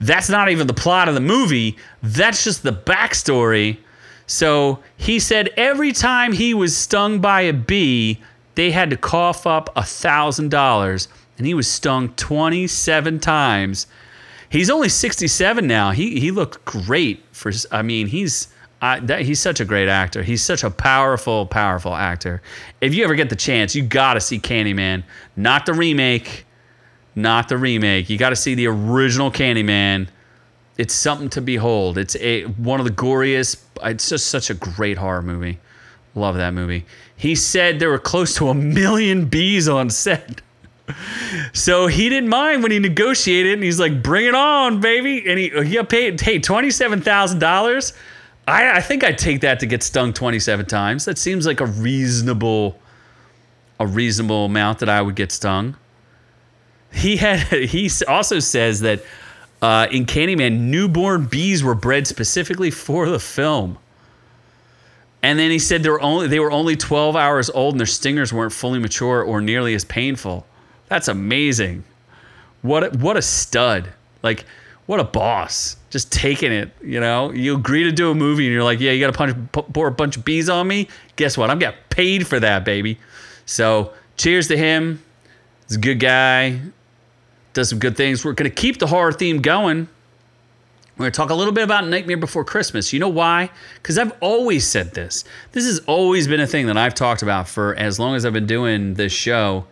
[0.00, 3.78] That's not even the plot of the movie, that's just the backstory.
[4.26, 8.20] So he said every time he was stung by a bee,
[8.54, 13.86] they had to cough up a thousand dollars, and he was stung 27 times.
[14.48, 15.90] He's only 67 now.
[15.90, 17.50] He he looked great for.
[17.72, 18.48] I mean, he's
[18.84, 20.22] I, that, he's such a great actor.
[20.22, 22.42] He's such a powerful, powerful actor.
[22.82, 25.04] If you ever get the chance, you got to see Candyman.
[25.36, 26.44] Not the remake,
[27.14, 28.10] not the remake.
[28.10, 30.08] You got to see the original Candyman.
[30.76, 31.96] It's something to behold.
[31.96, 33.62] It's a one of the goriest.
[33.82, 35.60] It's just such a great horror movie.
[36.14, 36.84] Love that movie.
[37.16, 40.42] He said there were close to a million bees on set.
[41.54, 45.38] So he didn't mind when he negotiated, and he's like, "Bring it on, baby!" And
[45.38, 47.94] he he got paid hey twenty seven thousand dollars
[48.46, 51.04] I, I think I'd take that to get stung 27 times.
[51.04, 52.78] That seems like a reasonable,
[53.80, 55.76] a reasonable amount that I would get stung.
[56.92, 57.40] He had.
[57.52, 59.02] He also says that
[59.62, 63.78] uh, in Candyman, newborn bees were bred specifically for the film.
[65.22, 67.86] And then he said they were only they were only 12 hours old and their
[67.86, 70.46] stingers weren't fully mature or nearly as painful.
[70.88, 71.84] That's amazing.
[72.60, 73.88] What a, what a stud.
[74.22, 74.44] Like
[74.86, 75.76] what a boss.
[75.90, 77.32] Just taking it, you know.
[77.32, 79.36] You agree to do a movie and you're like, yeah, you got to punch
[79.72, 80.88] pour a bunch of bees on me.
[81.16, 81.50] Guess what?
[81.50, 82.98] I'm getting paid for that, baby.
[83.46, 85.02] So cheers to him.
[85.68, 86.60] He's a good guy.
[87.52, 88.24] Does some good things.
[88.24, 89.88] We're gonna keep the horror theme going.
[90.96, 92.92] We're to talk a little bit about Nightmare Before Christmas.
[92.92, 93.50] You know why?
[93.74, 95.24] Because I've always said this.
[95.50, 98.32] This has always been a thing that I've talked about for as long as I've
[98.32, 99.66] been doing this show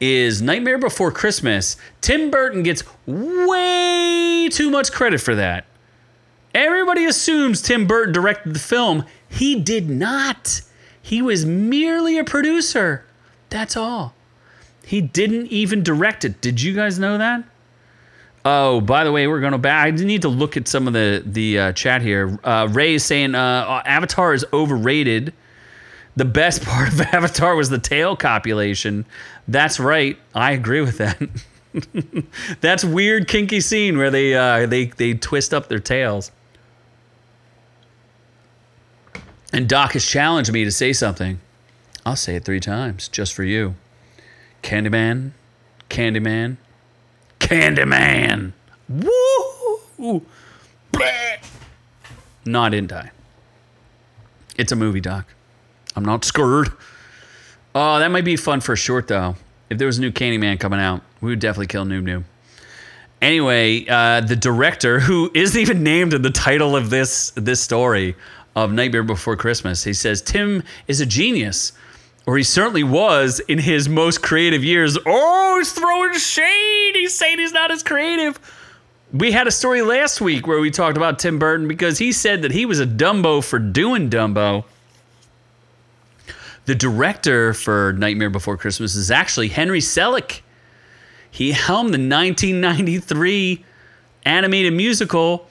[0.00, 1.76] is Nightmare Before Christmas.
[2.00, 5.66] Tim Burton gets way too much credit for that.
[6.54, 9.04] Everybody assumes Tim Burton directed the film.
[9.28, 10.62] He did not.
[11.00, 13.04] He was merely a producer.
[13.50, 14.14] That's all.
[14.84, 16.40] He didn't even direct it.
[16.40, 17.44] Did you guys know that?
[18.44, 19.86] Oh, by the way, we're going to back.
[19.86, 22.38] I need to look at some of the the uh, chat here.
[22.42, 25.34] Uh, Ray is saying uh, Avatar is overrated.
[26.16, 29.06] The best part of Avatar was the tail copulation.
[29.48, 30.18] That's right.
[30.34, 31.20] I agree with that.
[32.60, 36.32] That's weird, kinky scene where they uh, they they twist up their tails.
[39.52, 41.40] And Doc has challenged me to say something.
[42.06, 43.74] I'll say it three times just for you.
[44.62, 45.32] Candyman,
[45.88, 46.56] Candyman,
[47.40, 48.52] Candyman.
[48.88, 50.24] Woo!
[52.46, 53.10] No, I didn't die.
[54.56, 55.26] It's a movie, Doc.
[55.96, 56.72] I'm not scared.
[57.74, 59.36] Oh, that might be fun for short though.
[59.68, 62.24] If there was a new Candyman coming out, we would definitely kill Noob Noob.
[63.22, 68.16] Anyway, uh, the director, who isn't even named in the title of this this story
[68.56, 71.72] of Nightmare Before Christmas, he says Tim is a genius,
[72.26, 74.96] or he certainly was in his most creative years.
[75.06, 76.94] Oh, he's throwing shade.
[76.94, 78.40] He's saying he's not as creative.
[79.12, 82.42] We had a story last week where we talked about Tim Burton because he said
[82.42, 84.64] that he was a Dumbo for doing Dumbo.
[86.66, 90.40] The director for Nightmare Before Christmas is actually Henry Selick.
[91.30, 93.64] He helmed the 1993
[94.24, 95.48] animated musical,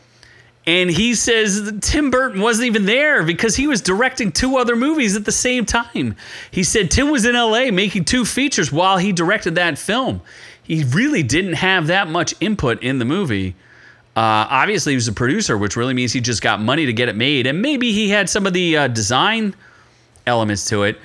[0.67, 5.15] and he says Tim Burton wasn't even there because he was directing two other movies
[5.15, 6.15] at the same time.
[6.51, 10.21] He said Tim was in LA making two features while he directed that film.
[10.61, 13.55] He really didn't have that much input in the movie.
[14.15, 17.09] Uh, obviously, he was a producer, which really means he just got money to get
[17.09, 19.55] it made, and maybe he had some of the uh, design
[20.29, 20.97] elements to it.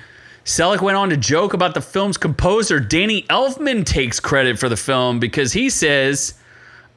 [0.45, 2.79] Selick went on to joke about the film's composer.
[2.79, 6.35] Danny Elfman takes credit for the film because he says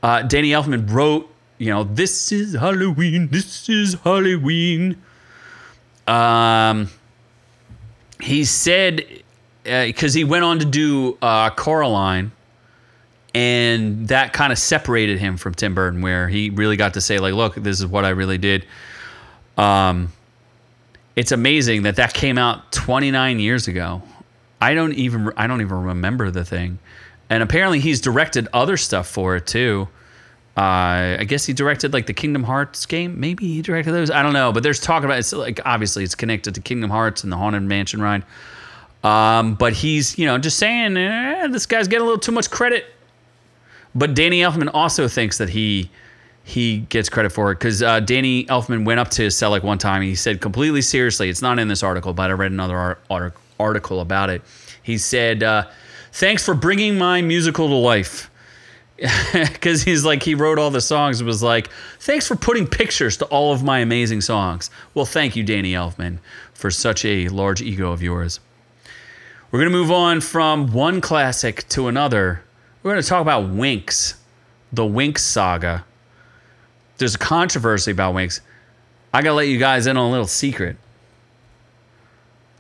[0.02, 5.02] uh, Danny Elfman wrote, you know, this is Halloween, this is Halloween.
[6.06, 6.88] Um,
[8.20, 9.04] he said,
[9.64, 12.32] because uh, he went on to do uh, Coraline,
[13.34, 17.18] and that kind of separated him from Tim Burton, where he really got to say,
[17.18, 18.66] like, look, this is what I really did.
[19.56, 20.12] Um,
[21.18, 24.02] it's amazing that that came out 29 years ago.
[24.61, 26.78] I don't even I don't even remember the thing,
[27.28, 29.88] and apparently he's directed other stuff for it too.
[30.57, 33.18] Uh, I guess he directed like the Kingdom Hearts game.
[33.18, 34.12] Maybe he directed those.
[34.12, 37.24] I don't know, but there's talk about it's like obviously it's connected to Kingdom Hearts
[37.24, 38.22] and the Haunted Mansion ride.
[39.02, 42.48] Um, but he's you know just saying eh, this guy's getting a little too much
[42.48, 42.87] credit.
[43.92, 45.90] But Danny Elfman also thinks that he
[46.48, 47.56] he gets credit for it.
[47.56, 51.28] Because uh, Danny Elfman went up to Selick one time and he said completely seriously,
[51.28, 54.40] it's not in this article, but I read another art- article about it.
[54.82, 55.68] He said, uh,
[56.11, 58.30] "Thanks for bringing my musical to life."
[59.32, 63.24] because he's like he wrote all the songs was like thanks for putting pictures to
[63.26, 64.70] all of my amazing songs.
[64.92, 66.18] Well thank you danny elfman
[66.52, 68.40] for such a large ego of yours.
[69.52, 72.42] We're going to move on from one classic to another.
[72.82, 74.14] We're going to talk about winx
[74.72, 75.84] the winx saga
[76.98, 78.40] there's a controversy about Winx.
[79.14, 80.76] i got to let you guys in on a little secret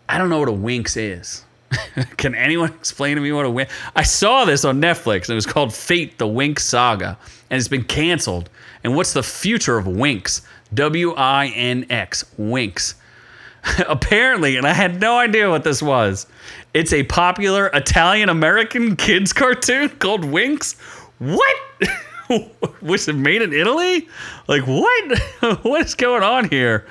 [0.08, 1.44] i don't know what a Winx is
[2.16, 3.68] Can anyone explain to me what a Winx?
[3.94, 5.28] I saw this on Netflix.
[5.28, 7.18] It was called Fate: The Winx Saga,
[7.50, 8.50] and it's been canceled.
[8.84, 10.42] And what's the future of Winx?
[10.74, 12.24] W I N X.
[12.38, 12.94] Winx.
[13.88, 16.26] Apparently, and I had no idea what this was.
[16.74, 20.78] It's a popular Italian American kids cartoon called Winx.
[21.18, 21.56] What?
[22.82, 24.08] was it made in Italy?
[24.46, 25.18] Like what?
[25.62, 26.86] what is going on here?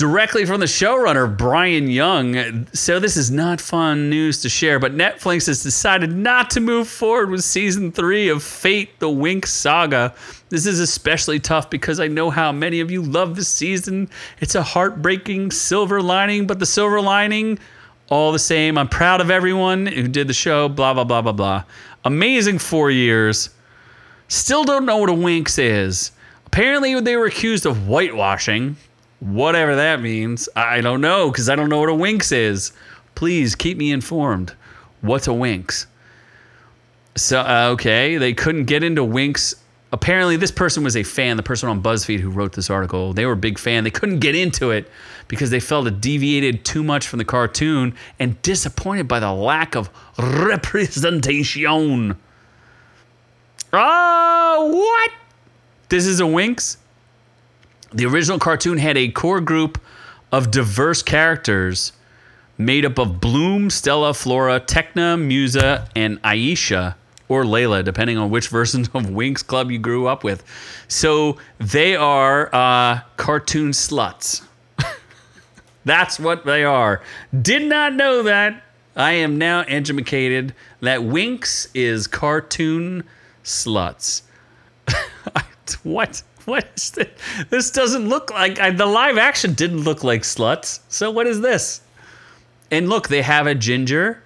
[0.00, 2.66] directly from the showrunner, Brian Young.
[2.72, 6.88] So, this is not fun news to share, but Netflix has decided not to move
[6.88, 10.14] forward with season three of Fate the Winx Saga.
[10.48, 14.08] This is especially tough because I know how many of you love this season.
[14.40, 17.58] It's a heartbreaking silver lining, but the silver lining,
[18.08, 18.78] all the same.
[18.78, 21.64] I'm proud of everyone who did the show, blah, blah, blah, blah, blah.
[22.06, 23.50] Amazing four years.
[24.30, 26.12] Still don't know what a Winx is.
[26.46, 28.76] Apparently, they were accused of whitewashing
[29.20, 30.48] whatever that means.
[30.56, 32.72] I don't know because I don't know what a Winx is.
[33.14, 34.54] Please keep me informed.
[35.02, 35.86] What's a Winx?
[37.16, 39.54] So uh, okay, they couldn't get into Winx.
[39.92, 41.36] Apparently, this person was a fan.
[41.36, 43.82] The person on BuzzFeed who wrote this article, they were a big fan.
[43.82, 44.88] They couldn't get into it
[45.26, 49.74] because they felt it deviated too much from the cartoon and disappointed by the lack
[49.74, 52.16] of representation.
[53.72, 55.10] Oh, what?
[55.88, 56.76] This is a Winx?
[57.92, 59.80] The original cartoon had a core group
[60.32, 61.92] of diverse characters
[62.58, 66.94] made up of Bloom, Stella, Flora, Tecna, Musa, and Aisha
[67.28, 70.44] or Layla, depending on which version of Winx Club you grew up with.
[70.88, 74.42] So they are uh, cartoon sluts.
[75.84, 77.02] That's what they are.
[77.40, 78.64] Did not know that.
[78.96, 83.04] I am now educated that Winx is cartoon
[83.44, 84.22] sluts.
[85.82, 86.22] what?
[86.44, 87.08] what is this?
[87.48, 90.80] This doesn't look like I, the live action didn't look like sluts.
[90.88, 91.80] So what is this?
[92.70, 94.22] And look, they have a ginger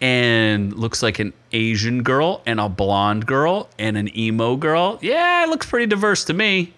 [0.00, 4.98] and looks like an Asian girl and a blonde girl and an emo girl.
[5.00, 6.74] Yeah, it looks pretty diverse to me.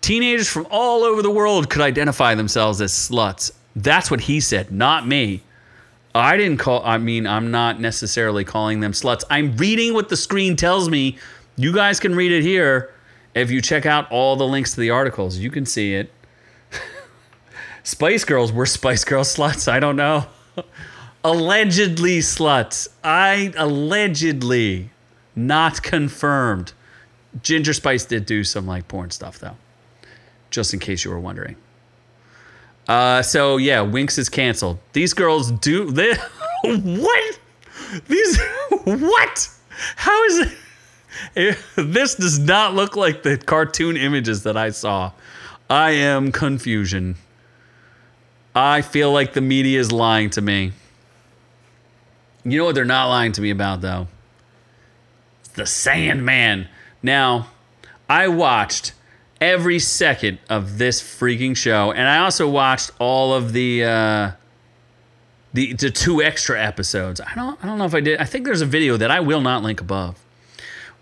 [0.00, 3.52] Teenagers from all over the world could identify themselves as sluts.
[3.76, 5.42] That's what he said, not me.
[6.14, 9.22] I didn't call I mean, I'm not necessarily calling them sluts.
[9.30, 11.18] I'm reading what the screen tells me.
[11.56, 12.92] You guys can read it here.
[13.34, 16.12] If you check out all the links to the articles, you can see it.
[17.84, 19.70] Spice Girls were Spice Girl sluts.
[19.70, 20.26] I don't know.
[21.24, 22.88] allegedly sluts.
[23.04, 24.90] I allegedly
[25.36, 26.72] not confirmed.
[27.42, 29.56] Ginger Spice did do some like porn stuff though.
[30.50, 31.56] Just in case you were wondering.
[32.90, 34.76] Uh, so yeah, Winx is canceled.
[34.94, 36.12] These girls do they
[36.64, 37.38] what?
[38.08, 38.40] These
[38.84, 39.48] what?
[39.94, 40.52] How is
[41.36, 41.58] it?
[41.76, 45.12] this does not look like the cartoon images that I saw.
[45.68, 47.14] I am confusion.
[48.56, 50.72] I feel like the media is lying to me.
[52.42, 54.08] You know what they're not lying to me about though?
[55.42, 56.66] It's the Sandman.
[57.04, 57.50] Now,
[58.08, 58.94] I watched
[59.40, 64.30] every second of this freaking show, and I also watched all of the uh,
[65.52, 67.20] the the two extra episodes.
[67.20, 68.20] I don't I don't know if I did.
[68.20, 70.18] I think there's a video that I will not link above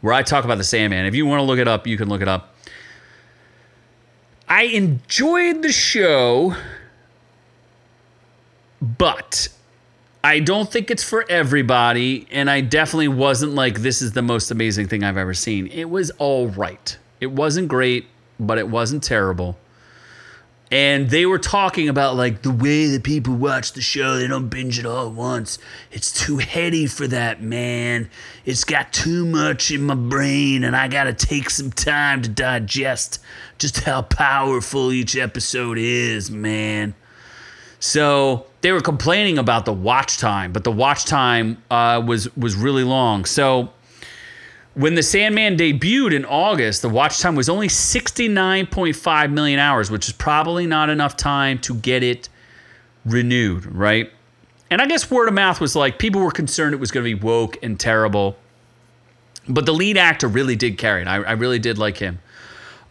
[0.01, 1.07] where I talk about the Sandman.
[1.07, 2.55] If you want to look it up, you can look it up.
[4.49, 6.55] I enjoyed the show,
[8.81, 9.49] but
[10.25, 12.27] I don't think it's for everybody.
[12.31, 15.67] And I definitely wasn't like, this is the most amazing thing I've ever seen.
[15.67, 16.97] It was all right.
[17.21, 18.07] It wasn't great,
[18.39, 19.57] but it wasn't terrible.
[20.71, 24.49] and they were talking about like the way that people watch the show they don't
[24.51, 25.59] binge it all at once.
[25.91, 28.11] It's too heady for that man.
[28.45, 33.21] It's got too much in my brain and i gotta take some time to digest
[33.59, 36.95] just how powerful each episode is man.
[37.81, 42.55] So they were complaining about the watch time but the watch time uh, was was
[42.57, 43.25] really long.
[43.25, 43.71] So
[44.79, 50.07] when the Sandman debuted in August, the watch time was only 69.5 million hours, which
[50.07, 52.29] is probably not enough time to get it
[53.05, 54.13] renewed, right?
[54.71, 57.13] And I guess word of mouth was like people were concerned it was going to
[57.13, 58.37] be woke and terrible.
[59.49, 61.09] But the lead actor really did carry it.
[61.09, 62.21] I, I really did like him.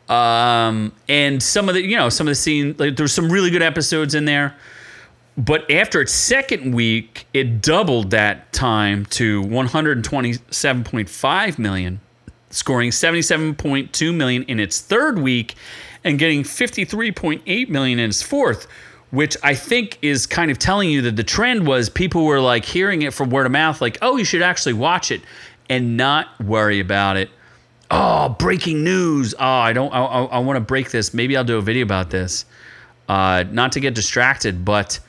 [0.09, 3.49] Um, and some of the, you know, some of the scene, like, there's some really
[3.49, 4.57] good episodes in there.
[5.37, 11.99] But after its second week, it doubled that time to 127.5 million,
[12.49, 15.53] scoring 77.2 million in its third week
[16.03, 18.65] and getting 53.8 million in its fourth,
[19.11, 22.65] which I think is kind of telling you that the trend was people were like
[22.65, 25.21] hearing it from word of mouth, like, oh, you should actually watch it
[25.69, 27.29] and not worry about it.
[27.91, 29.35] Oh, breaking news.
[29.37, 31.13] Oh, I don't, I, I, I want to break this.
[31.13, 32.45] Maybe I'll do a video about this.
[33.07, 34.99] Uh, not to get distracted, but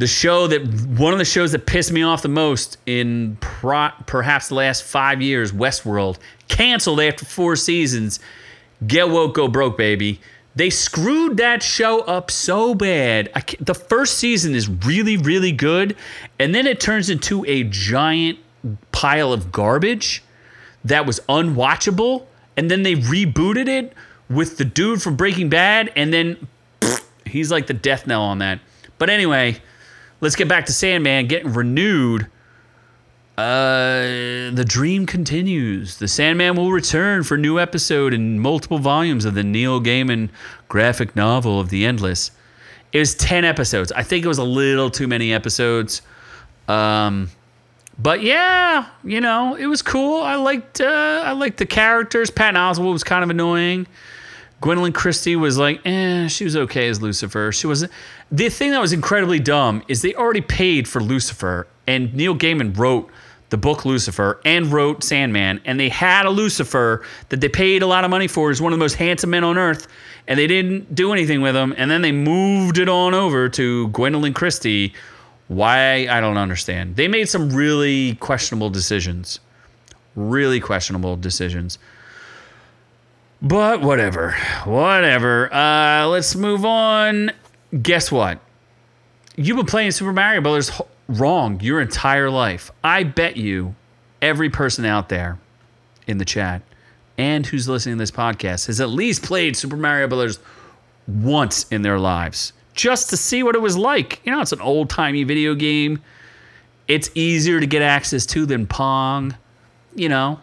[0.00, 0.62] the show that
[0.96, 4.82] one of the shows that pissed me off the most in pro, perhaps the last
[4.82, 6.16] five years, Westworld,
[6.48, 8.18] canceled after four seasons.
[8.86, 10.18] Get woke, go broke, baby.
[10.54, 13.30] They screwed that show up so bad.
[13.60, 15.94] the first season is really, really good,
[16.38, 18.38] and then it turns into a giant
[18.92, 20.24] pile of garbage
[20.82, 22.24] that was unwatchable.
[22.56, 23.92] And then they rebooted it
[24.30, 26.48] with the dude from Breaking Bad, and then
[27.26, 28.60] he's like the death knell on that.
[28.96, 29.60] But anyway,
[30.20, 32.26] let's get back to Sandman getting renewed.
[33.38, 35.96] Uh, the dream continues.
[35.98, 40.28] The Sandman will return for new episode in multiple volumes of the Neil Gaiman
[40.68, 42.32] graphic novel of The Endless.
[42.92, 43.92] It was 10 episodes.
[43.92, 46.02] I think it was a little too many episodes.
[46.68, 47.30] Um,
[47.98, 50.22] but yeah, you know, it was cool.
[50.22, 52.30] I liked uh, I liked the characters.
[52.30, 53.86] Patton Oswalt was kind of annoying.
[54.60, 57.50] Gwendoline Christie was like, eh, she was okay as Lucifer.
[57.50, 57.86] She was
[58.30, 62.76] the thing that was incredibly dumb is they already paid for Lucifer, and Neil Gaiman
[62.76, 63.10] wrote
[63.48, 67.86] the book Lucifer and wrote Sandman, and they had a Lucifer that they paid a
[67.86, 68.50] lot of money for.
[68.50, 69.88] He's one of the most handsome men on earth,
[70.28, 71.74] and they didn't do anything with him.
[71.76, 74.94] And then they moved it on over to Gwendoline Christie.
[75.48, 76.94] Why I don't understand.
[76.94, 79.40] They made some really questionable decisions,
[80.14, 81.78] really questionable decisions.
[83.42, 84.32] But whatever,
[84.64, 85.52] whatever.
[85.52, 87.30] Uh, let's move on.
[87.80, 88.38] Guess what?
[89.36, 90.70] You've been playing Super Mario Brothers
[91.08, 92.70] wrong your entire life.
[92.84, 93.74] I bet you
[94.20, 95.38] every person out there
[96.06, 96.60] in the chat
[97.16, 100.38] and who's listening to this podcast has at least played Super Mario Brothers
[101.06, 104.20] once in their lives just to see what it was like.
[104.24, 106.02] You know, it's an old timey video game.
[106.88, 109.34] It's easier to get access to than Pong.
[109.94, 110.40] You know,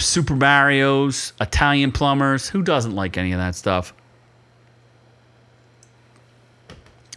[0.00, 2.48] Super Mario's, Italian plumbers.
[2.48, 3.94] Who doesn't like any of that stuff?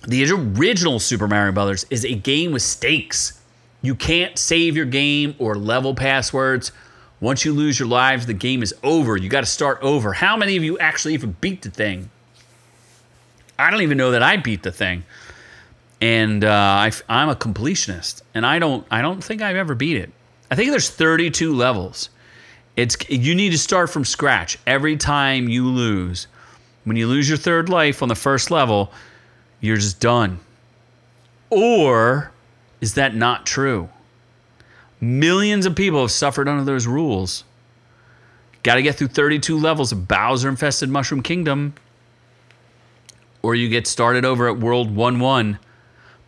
[0.08, 3.40] The original Super Mario Brothers is a game with stakes.
[3.82, 6.72] You can't save your game or level passwords.
[7.22, 9.16] Once you lose your lives, the game is over.
[9.16, 10.12] You got to start over.
[10.12, 12.10] How many of you actually even beat the thing?
[13.58, 15.06] I don't even know that I beat the thing,
[16.02, 19.96] and uh, I, am a completionist, and I don't I don't think I've ever beat
[19.96, 20.12] it.
[20.52, 22.10] I think there's 32 levels.
[22.76, 26.28] It's you need to start from scratch every time you lose.
[26.86, 28.92] When you lose your third life on the first level,
[29.62, 30.40] you're just done.
[31.50, 32.32] Or
[32.82, 33.90] is that not true?
[35.00, 37.44] Millions of people have suffered under those rules.
[38.64, 41.76] Got to get through 32 levels of Bowser infested Mushroom Kingdom,
[43.42, 45.60] or you get started over at World 1 1.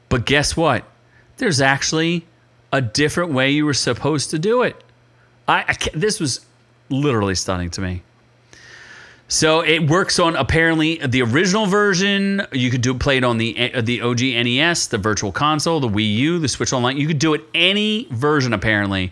[0.09, 0.85] But guess what?
[1.37, 2.27] There's actually
[2.71, 4.81] a different way you were supposed to do it.
[5.47, 6.45] I, I this was
[6.89, 8.03] literally stunning to me.
[9.27, 12.45] So it works on apparently the original version.
[12.51, 15.89] You could do play it on the eh, the OG NES, the Virtual Console, the
[15.89, 16.97] Wii U, the Switch Online.
[16.97, 19.11] You could do it any version apparently.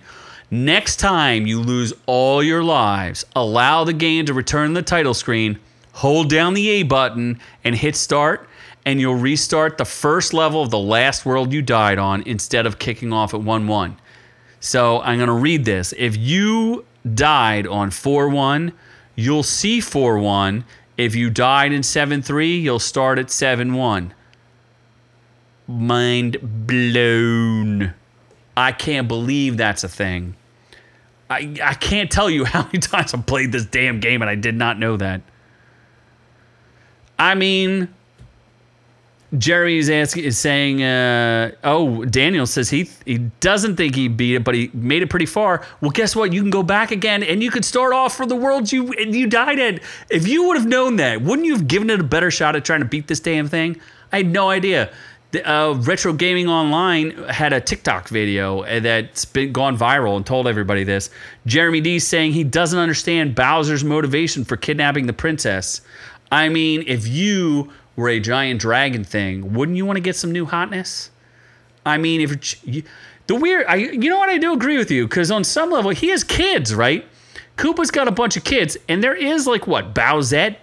[0.51, 5.57] Next time you lose all your lives, allow the game to return the title screen.
[5.93, 8.47] Hold down the A button and hit start,
[8.85, 12.77] and you'll restart the first level of the last world you died on instead of
[12.77, 13.97] kicking off at 1 1.
[14.63, 15.93] So I'm going to read this.
[15.97, 18.71] If you died on 4 1,
[19.13, 20.63] you'll see 4 1.
[20.95, 24.13] If you died in 7 3, you'll start at 7 1.
[25.67, 27.93] Mind blown.
[28.55, 30.37] I can't believe that's a thing.
[31.29, 34.35] I, I can't tell you how many times I've played this damn game and I
[34.35, 35.23] did not know that.
[37.19, 37.93] I mean,
[39.37, 44.35] Jeremy is asking is saying, uh, oh, Daniel says he he doesn't think he beat
[44.35, 45.65] it, but he made it pretty far.
[45.81, 46.33] Well, guess what?
[46.33, 49.27] You can go back again, and you could start off for the world you you
[49.27, 49.81] died at.
[50.09, 52.63] If you would have known that, wouldn't you have given it a better shot at
[52.63, 53.79] trying to beat this damn thing?
[54.11, 54.93] I had no idea.
[55.31, 60.47] The, uh, Retro Gaming Online had a TikTok video that's been gone viral and told
[60.47, 61.09] everybody this.
[61.47, 65.81] Jeremy D saying he doesn't understand Bowser's motivation for kidnapping the princess.
[66.31, 70.31] I mean, if you were a giant dragon thing, wouldn't you want to get some
[70.31, 71.11] new hotness?
[71.85, 72.83] I mean, if you,
[73.27, 75.91] the weird, I you know what I do agree with you because on some level
[75.91, 77.05] he has kids, right?
[77.57, 80.57] Koopa's got a bunch of kids, and there is like what Bowsette,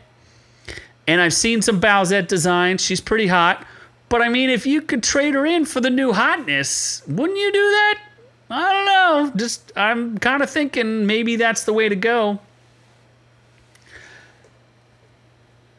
[1.06, 2.82] and I've seen some Bowsette designs.
[2.82, 3.64] She's pretty hot,
[4.08, 7.52] but I mean, if you could trade her in for the new hotness, wouldn't you
[7.52, 8.00] do that?
[8.50, 9.32] I don't know.
[9.36, 12.40] Just I'm kind of thinking maybe that's the way to go.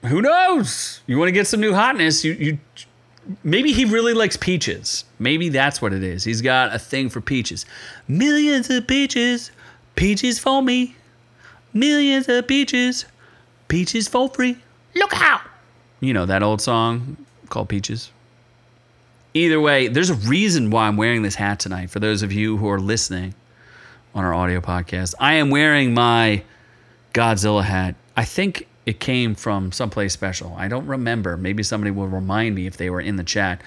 [0.04, 1.02] Who knows?
[1.08, 2.24] You want to get some new hotness?
[2.24, 2.60] You you
[3.44, 5.06] maybe he really likes peaches.
[5.20, 6.24] Maybe that's what it is.
[6.24, 7.66] He's got a thing for peaches.
[8.08, 9.52] Millions of peaches,
[9.96, 10.96] peaches for me.
[11.74, 13.06] Millions of peaches,
[13.68, 14.58] peaches for free.
[14.96, 15.42] Look out!
[16.02, 17.18] You know that old song
[17.50, 18.12] called Peaches.
[19.34, 21.90] Either way, there's a reason why I'm wearing this hat tonight.
[21.90, 23.34] For those of you who are listening
[24.14, 26.44] on our audio podcast, I am wearing my
[27.14, 27.96] Godzilla hat.
[28.18, 30.56] I think it came from someplace special.
[30.58, 31.38] I don't remember.
[31.38, 33.62] Maybe somebody will remind me if they were in the chat.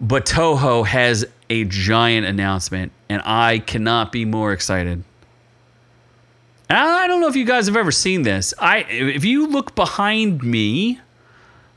[0.00, 5.02] But Toho has a giant announcement, and I cannot be more excited.
[6.68, 8.52] And I don't know if you guys have ever seen this.
[8.58, 11.00] I if you look behind me,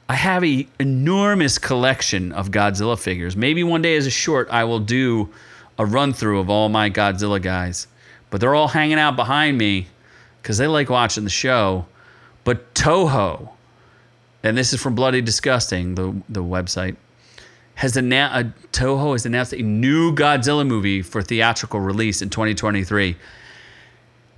[0.08, 3.36] I have a enormous collection of Godzilla figures.
[3.36, 5.30] Maybe one day as a short I will do
[5.78, 7.88] a run through of all my Godzilla guys.
[8.32, 9.88] But they're all hanging out behind me
[10.42, 11.86] because they like watching the show.
[12.80, 13.50] Toho,
[14.42, 16.96] and this is from Bloody Disgusting, the the website,
[17.76, 23.18] has announced uh, Toho has announced a new Godzilla movie for theatrical release in 2023.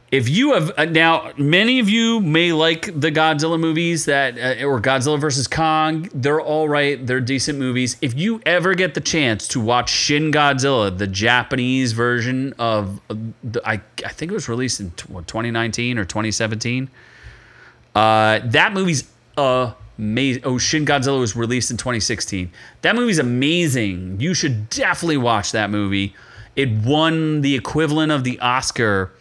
[0.10, 4.66] If you have uh, now, many of you may like the Godzilla movies that uh,
[4.66, 6.10] or Godzilla versus Kong.
[6.12, 7.06] They're all right.
[7.06, 7.96] They're decent movies.
[8.02, 13.16] If you ever get the chance to watch Shin Godzilla, the Japanese version of, uh,
[13.44, 16.90] the, I I think it was released in 2019 or 2017
[17.96, 20.44] uh, that movie's amazing.
[20.46, 22.52] Oh, Shin Godzilla was released in 2016.
[22.82, 24.20] That movie's amazing.
[24.20, 26.16] You should definitely watch that movie.
[26.56, 29.12] It won the equivalent of the Oscar,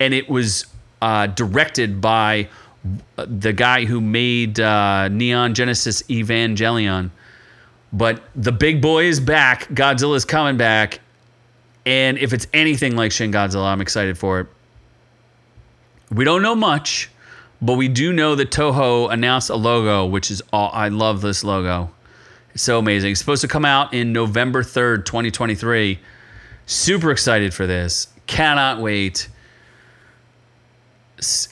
[0.00, 0.66] and it was
[1.00, 2.48] uh, directed by
[3.16, 7.10] the guy who made uh, Neon Genesis Evangelion.
[7.92, 9.68] But the big boy is back.
[9.68, 11.00] Godzilla's coming back.
[11.84, 14.46] And if it's anything like Shin Godzilla, I'm excited for it.
[16.10, 17.10] We don't know much.
[17.62, 21.44] But we do know that Toho announced a logo, which is all, I love this
[21.44, 21.92] logo.
[22.54, 23.12] It's so amazing.
[23.12, 26.00] It's supposed to come out in November 3rd, 2023.
[26.66, 28.08] Super excited for this.
[28.26, 29.28] Cannot wait.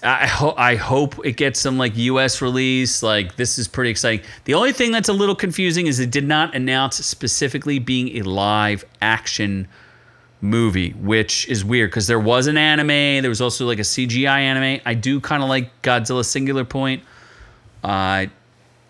[0.02, 3.04] I, ho- I hope it gets some like US release.
[3.04, 4.26] Like this is pretty exciting.
[4.44, 8.22] The only thing that's a little confusing is it did not announce specifically being a
[8.22, 9.68] live action
[10.40, 13.22] movie, which is weird because there was an anime.
[13.22, 14.80] There was also like a CGI anime.
[14.84, 17.02] I do kind of like Godzilla Singular Point.
[17.84, 18.26] Uh,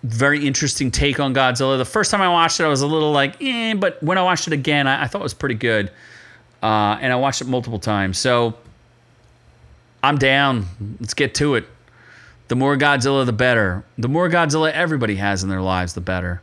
[0.03, 1.77] very interesting take on Godzilla.
[1.77, 4.23] The first time I watched it, I was a little like, eh, but when I
[4.23, 5.91] watched it again, I, I thought it was pretty good.
[6.63, 8.19] Uh, and I watched it multiple times.
[8.19, 8.55] So
[10.03, 10.67] I'm down.
[11.01, 11.67] Let's get to it.
[12.49, 13.85] The more Godzilla, the better.
[13.99, 16.43] The more Godzilla everybody has in their lives, the better.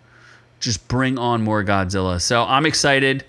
[0.60, 2.22] Just bring on more Godzilla.
[2.22, 3.26] So I'm excited.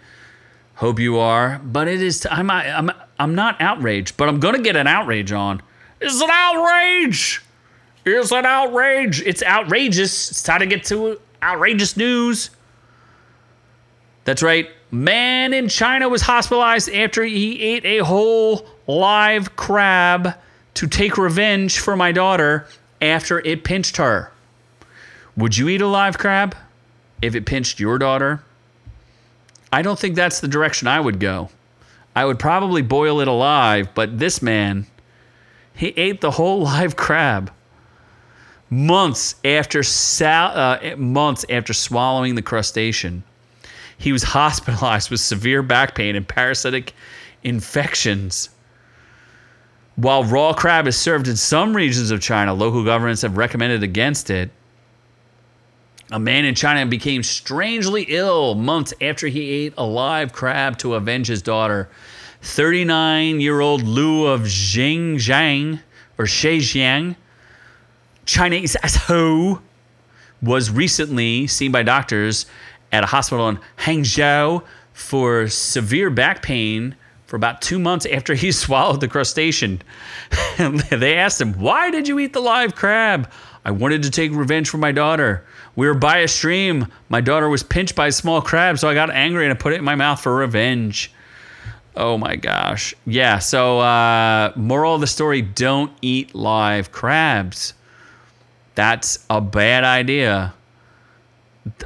[0.79, 1.61] Hope you are.
[1.65, 2.21] But it is.
[2.21, 2.51] T- I'm.
[2.51, 2.93] I'm.
[3.19, 5.61] I'm not outraged, but I'm gonna get an outrage on.
[6.01, 7.43] It's an outrage.
[8.05, 9.21] It's an outrage.
[9.23, 10.31] It's outrageous.
[10.31, 12.51] It's time to get to outrageous news.
[14.23, 14.71] That's right.
[14.93, 20.37] Man in China was hospitalized after he ate a whole live crab
[20.75, 22.69] to take revenge for my daughter
[23.03, 24.31] after it pinched her.
[25.37, 26.55] Would you eat a live crab
[27.21, 28.45] if it pinched your daughter?
[29.73, 31.51] I don't think that's the direction I would go.
[32.17, 34.87] I would probably boil it alive, but this man,
[35.75, 37.53] he ate the whole live crab.
[38.71, 43.23] Months after sal- uh, months after swallowing the crustacean,
[43.97, 46.93] he was hospitalized with severe back pain and parasitic
[47.43, 48.51] infections.
[49.97, 54.31] While raw crab is served in some regions of China, local governments have recommended against
[54.31, 54.51] it.
[56.11, 60.95] A man in China became strangely ill months after he ate a live crab to
[60.95, 61.91] avenge his daughter.
[62.41, 65.81] 39 year old Liu of Xinjiang
[66.17, 67.17] or Zhejiang,
[68.25, 69.61] Chinese as ho,
[70.41, 72.47] was recently seen by doctors
[72.91, 76.97] at a hospital in Hangzhou for severe back pain
[77.27, 79.83] for about two months after he swallowed the crustacean.
[80.91, 83.31] they asked him, Why did you eat the live crab?
[83.65, 85.45] I wanted to take revenge for my daughter.
[85.79, 86.89] We were by a stream.
[87.09, 89.73] My daughter was pinched by a small crab, so I got angry and I put
[89.73, 91.13] it in my mouth for revenge.
[91.95, 92.97] Oh my gosh.
[93.07, 97.75] Yeah, so uh, moral of the story don't eat live crabs.
[98.75, 100.53] That's a bad idea.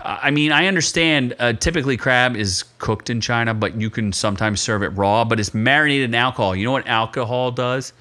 [0.03, 1.35] I mean, I understand.
[1.39, 5.27] Uh, typically, crab is cooked in China, but you can sometimes serve it raw.
[5.27, 6.57] But it's marinated in alcohol.
[6.57, 7.93] You know what alcohol does?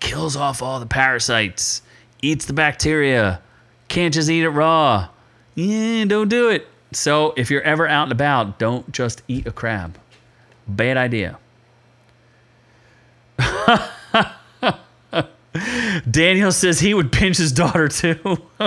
[0.00, 1.80] Kills off all the parasites,
[2.20, 3.40] eats the bacteria.
[3.88, 5.08] Can't just eat it raw.
[5.54, 6.68] Yeah, don't do it.
[6.92, 9.98] So if you're ever out and about, don't just eat a crab.
[10.66, 11.38] Bad idea.
[16.08, 18.38] Daniel says he would pinch his daughter too.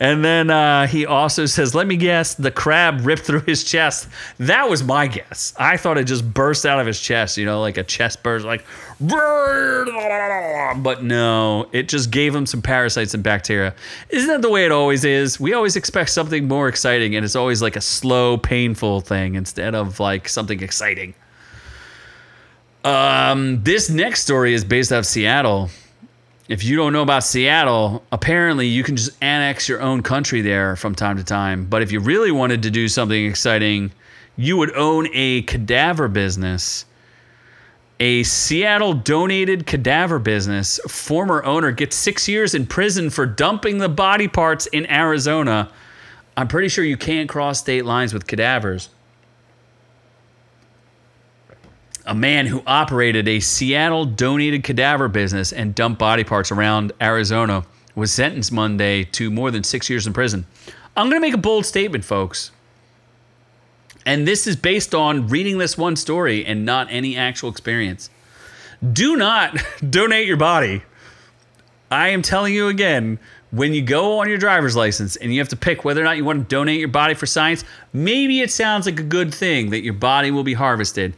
[0.00, 4.08] and then uh, he also says, let me guess, the crab ripped through his chest.
[4.38, 5.54] That was my guess.
[5.56, 8.44] I thought it just burst out of his chest, you know, like a chest burst,
[8.44, 8.64] like,
[10.82, 13.74] but no, it just gave him some parasites and bacteria.
[14.10, 15.40] Isn't that the way it always is?
[15.40, 19.74] We always expect something more exciting, and it's always like a slow, painful thing instead
[19.74, 21.14] of like something exciting.
[22.84, 25.70] Um, this next story is based out of Seattle.
[26.48, 30.76] If you don't know about Seattle, apparently you can just annex your own country there
[30.76, 31.64] from time to time.
[31.66, 33.92] But if you really wanted to do something exciting,
[34.36, 36.86] you would own a cadaver business.
[38.00, 40.80] A Seattle donated cadaver business.
[40.88, 45.70] Former owner gets six years in prison for dumping the body parts in Arizona.
[46.36, 48.88] I'm pretty sure you can't cross state lines with cadavers
[52.10, 57.64] a man who operated a Seattle donated cadaver business and dumped body parts around Arizona
[57.94, 60.44] was sentenced Monday to more than six years in prison.
[60.96, 62.50] I'm going to make a bold statement, folks.
[64.06, 68.10] And this is based on reading this one story and not any actual experience.
[68.92, 69.56] Do not
[69.90, 70.82] donate your body.
[71.90, 73.18] I am telling you again,
[73.50, 76.16] when you go on your driver's license and you have to pick whether or not
[76.16, 79.70] you want to donate your body for science, maybe it sounds like a good thing
[79.70, 81.14] that your body will be harvested.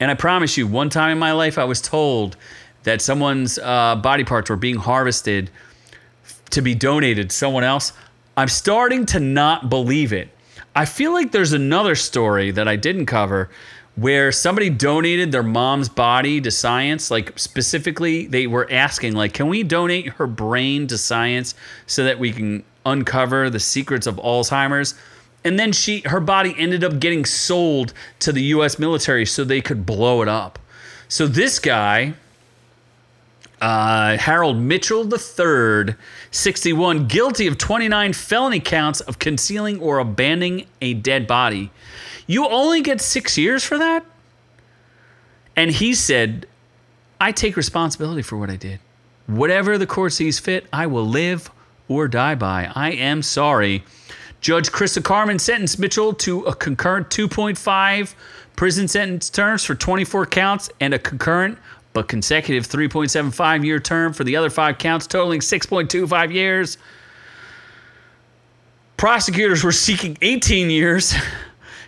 [0.00, 2.36] And I promise you, one time in my life, I was told
[2.82, 5.50] that someone's uh, body parts were being harvested
[6.50, 7.92] to be donated to someone else.
[8.36, 10.28] I'm starting to not believe it.
[10.76, 13.50] I feel like there's another story that I didn't cover
[13.96, 19.48] where somebody donated their mom's body to science like specifically they were asking like can
[19.48, 21.54] we donate her brain to science
[21.86, 24.94] so that we can uncover the secrets of alzheimer's
[25.46, 29.60] and then she her body ended up getting sold to the US military so they
[29.60, 30.58] could blow it up.
[31.08, 32.14] So this guy
[33.60, 35.94] uh, Harold Mitchell III,
[36.30, 41.70] 61, guilty of 29 felony counts of concealing or abandoning a dead body.
[42.26, 44.04] You only get six years for that?
[45.54, 46.46] And he said,
[47.20, 48.80] I take responsibility for what I did.
[49.26, 51.50] Whatever the court sees fit, I will live
[51.88, 52.70] or die by.
[52.74, 53.84] I am sorry.
[54.40, 58.14] Judge Krista Carmen sentenced Mitchell to a concurrent 2.5
[58.54, 61.58] prison sentence terms for 24 counts and a concurrent
[61.96, 66.76] but consecutive 3.75 year term for the other five counts, totaling 6.25 years.
[68.98, 71.14] Prosecutors were seeking 18 years.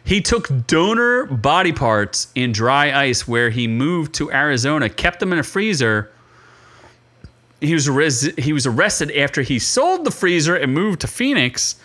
[0.05, 5.31] He took donor body parts in dry ice where he moved to Arizona, kept them
[5.31, 6.11] in a freezer.
[7.61, 11.79] He was, arrested, he was arrested after he sold the freezer and moved to Phoenix.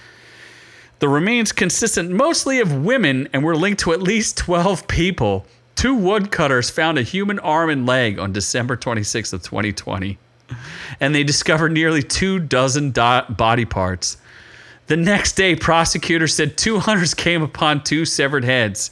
[1.00, 5.46] The remains consisted mostly of women and were linked to at least 12 people.
[5.76, 10.18] Two woodcutters found a human arm and leg on December 26th of 2020,
[11.00, 14.18] and they discovered nearly two dozen do- body parts.
[14.88, 18.92] The next day, prosecutors said two hunters came upon two severed heads,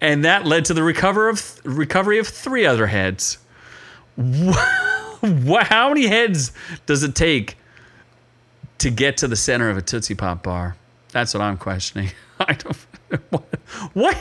[0.00, 3.38] and that led to the recover of, recovery of three other heads.
[4.18, 6.52] How many heads
[6.86, 7.56] does it take
[8.78, 10.76] to get to the center of a Tootsie Pop bar?
[11.12, 12.10] That's what I'm questioning.
[12.40, 12.76] I don't.
[13.30, 13.44] What?
[13.92, 14.18] what?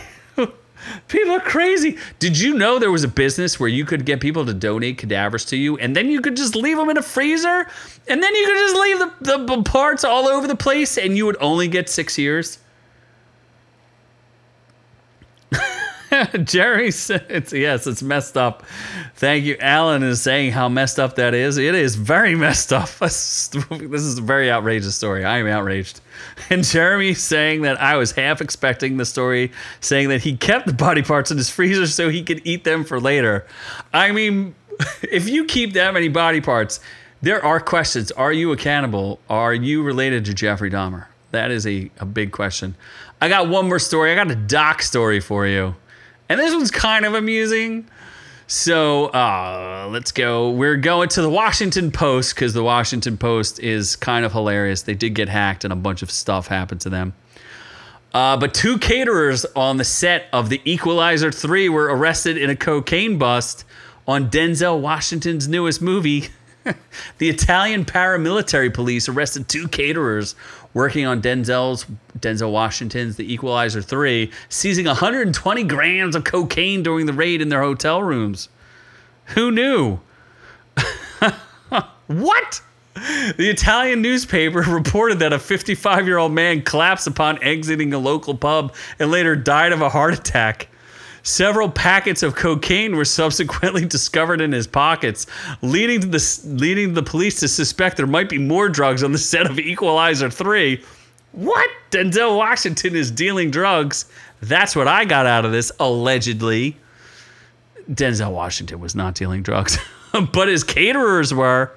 [1.07, 1.97] People are crazy.
[2.19, 5.45] Did you know there was a business where you could get people to donate cadavers
[5.45, 7.67] to you, and then you could just leave them in a freezer,
[8.07, 11.25] and then you could just leave the, the parts all over the place, and you
[11.25, 12.59] would only get six years?
[16.43, 18.63] Jerry says, yes, it's messed up.
[19.15, 19.57] Thank you.
[19.59, 21.57] Alan is saying how messed up that is.
[21.57, 22.89] It is very messed up.
[22.99, 25.25] this is a very outrageous story.
[25.25, 26.01] I am outraged.
[26.49, 30.73] And Jeremy saying that I was half expecting the story, saying that he kept the
[30.73, 33.45] body parts in his freezer so he could eat them for later.
[33.93, 34.55] I mean,
[35.03, 36.79] if you keep that many body parts,
[37.21, 38.11] There are questions.
[38.11, 39.17] Are you a cannibal?
[39.29, 41.05] Are you related to Jeffrey Dahmer?
[41.31, 42.75] That is a, a big question.
[43.21, 44.11] I got one more story.
[44.11, 45.73] I got a doc story for you.
[46.29, 47.87] And this one's kind of amusing.
[48.47, 50.51] So uh, let's go.
[50.51, 54.83] We're going to the Washington Post because the Washington Post is kind of hilarious.
[54.83, 57.13] They did get hacked and a bunch of stuff happened to them.
[58.13, 62.55] Uh, but two caterers on the set of The Equalizer 3 were arrested in a
[62.55, 63.65] cocaine bust
[64.07, 66.27] on Denzel Washington's newest movie.
[67.17, 70.35] the Italian paramilitary police arrested two caterers
[70.73, 71.85] working on Denzel's
[72.19, 77.61] Denzel Washington's The Equalizer 3, seizing 120 grams of cocaine during the raid in their
[77.61, 78.49] hotel rooms.
[79.27, 79.99] Who knew?
[82.07, 82.61] what?
[82.95, 88.35] The Italian newspaper reported that a 55 year old man collapsed upon exiting a local
[88.35, 90.67] pub and later died of a heart attack.
[91.23, 95.25] Several packets of cocaine were subsequently discovered in his pockets,
[95.61, 99.17] leading to the leading the police to suspect there might be more drugs on the
[99.33, 100.83] set of Equalizer 3.
[101.31, 101.69] What?
[101.91, 104.05] Denzel Washington is dealing drugs.
[104.41, 106.75] That's what I got out of this, allegedly.
[107.89, 109.77] Denzel Washington was not dealing drugs,
[110.33, 111.71] but his caterers were.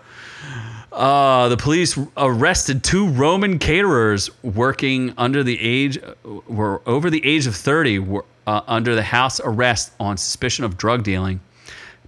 [0.90, 5.98] Uh, the police arrested two Roman caterers working under the age
[6.48, 10.76] were over the age of 30 were, uh, under the house arrest on suspicion of
[10.76, 11.40] drug dealing.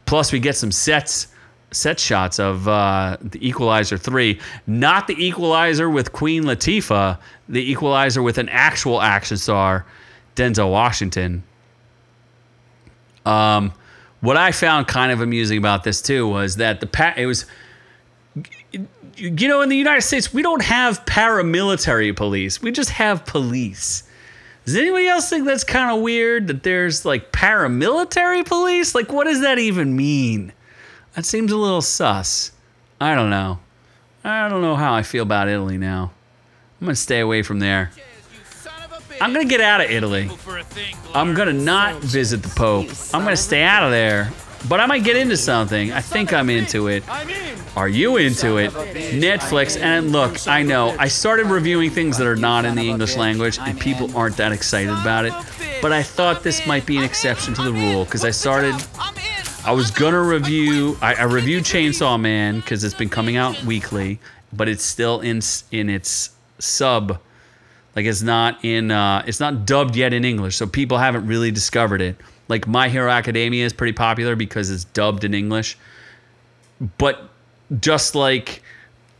[0.06, 1.28] Plus, we get some sets
[1.70, 8.22] set shots of uh, the Equalizer 3, not the Equalizer with Queen Latifah, the Equalizer
[8.22, 9.84] with an actual action star,
[10.34, 11.42] Denzel Washington.
[13.26, 13.72] Um,
[14.20, 17.44] what I found kind of amusing about this too was that the pa- it was
[19.18, 22.62] you know, in the United States, we don't have paramilitary police.
[22.62, 24.04] We just have police.
[24.68, 28.94] Does anybody else think that's kind of weird that there's like paramilitary police?
[28.94, 30.52] Like, what does that even mean?
[31.14, 32.52] That seems a little sus.
[33.00, 33.60] I don't know.
[34.24, 36.10] I don't know how I feel about Italy now.
[36.78, 37.92] I'm going to stay away from there.
[39.22, 40.30] I'm going to get out of Italy.
[41.14, 42.88] I'm going to not visit the Pope.
[43.14, 44.30] I'm going to stay out of there.
[44.66, 45.92] But I might get into something.
[45.92, 47.04] I think I'm into it.
[47.76, 48.72] Are you into it?
[48.72, 49.80] Netflix.
[49.80, 53.58] And look, I know I started reviewing things that are not in the English language,
[53.60, 55.32] and people aren't that excited about it.
[55.80, 58.74] But I thought this might be an exception to the rule because I started.
[59.64, 60.96] I was gonna review.
[61.00, 64.18] I, I reviewed Chainsaw Man because it's been coming out weekly,
[64.52, 65.40] but it's still in
[65.70, 67.20] in its sub.
[67.94, 68.90] Like it's not in.
[68.90, 72.16] Uh, it's not dubbed yet in English, so people haven't really discovered it.
[72.48, 75.78] Like My Hero Academia is pretty popular because it's dubbed in English.
[76.96, 77.28] But
[77.80, 78.62] just like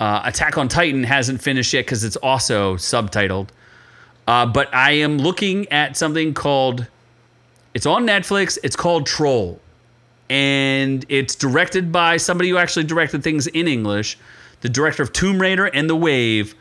[0.01, 3.49] uh, Attack on Titan hasn't finished yet because it's also subtitled.
[4.27, 6.87] Uh, but I am looking at something called,
[7.75, 8.59] it's on Netflix.
[8.63, 9.61] It's called Troll.
[10.31, 14.19] And it's directed by somebody who actually directed things in English,
[14.61, 16.55] the director of Tomb Raider and The Wave.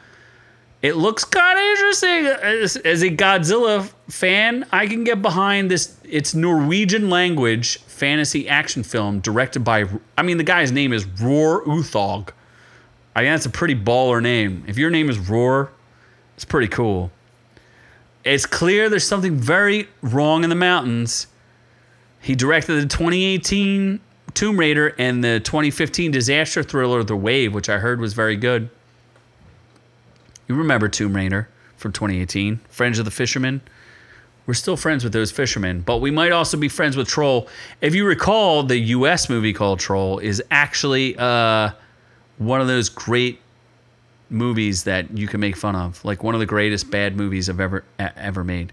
[0.81, 2.25] It looks kind of interesting.
[2.27, 5.97] As, as, a Godzilla fan, I can get behind this.
[6.03, 9.85] It's Norwegian language fantasy action film directed by.
[10.17, 12.29] I mean, the guy's name is Roar Uthaug.
[13.15, 14.63] I mean, that's a pretty baller name.
[14.67, 15.71] If your name is Roar,
[16.35, 17.11] it's pretty cool.
[18.23, 21.25] It's clear there's something very wrong in the mountains.
[22.21, 23.99] He directed the 2018
[24.35, 28.69] Tomb Raider and the 2015 disaster thriller The Wave, which I heard was very good.
[30.47, 33.61] You remember Tomb Raider from 2018, Friends of the Fisherman?
[34.45, 37.49] We're still friends with those fishermen, but we might also be friends with Troll.
[37.81, 41.71] If you recall, the US movie called Troll is actually uh,
[42.37, 43.41] one of those great
[44.29, 47.59] movies that you can make fun of, like one of the greatest bad movies I've
[47.59, 48.71] ever ever made.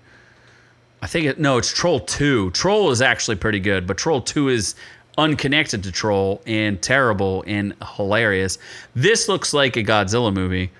[1.02, 2.52] I think it no, it's Troll 2.
[2.52, 4.76] Troll is actually pretty good, but Troll 2 is
[5.18, 8.58] unconnected to Troll and terrible and hilarious.
[8.94, 10.70] This looks like a Godzilla movie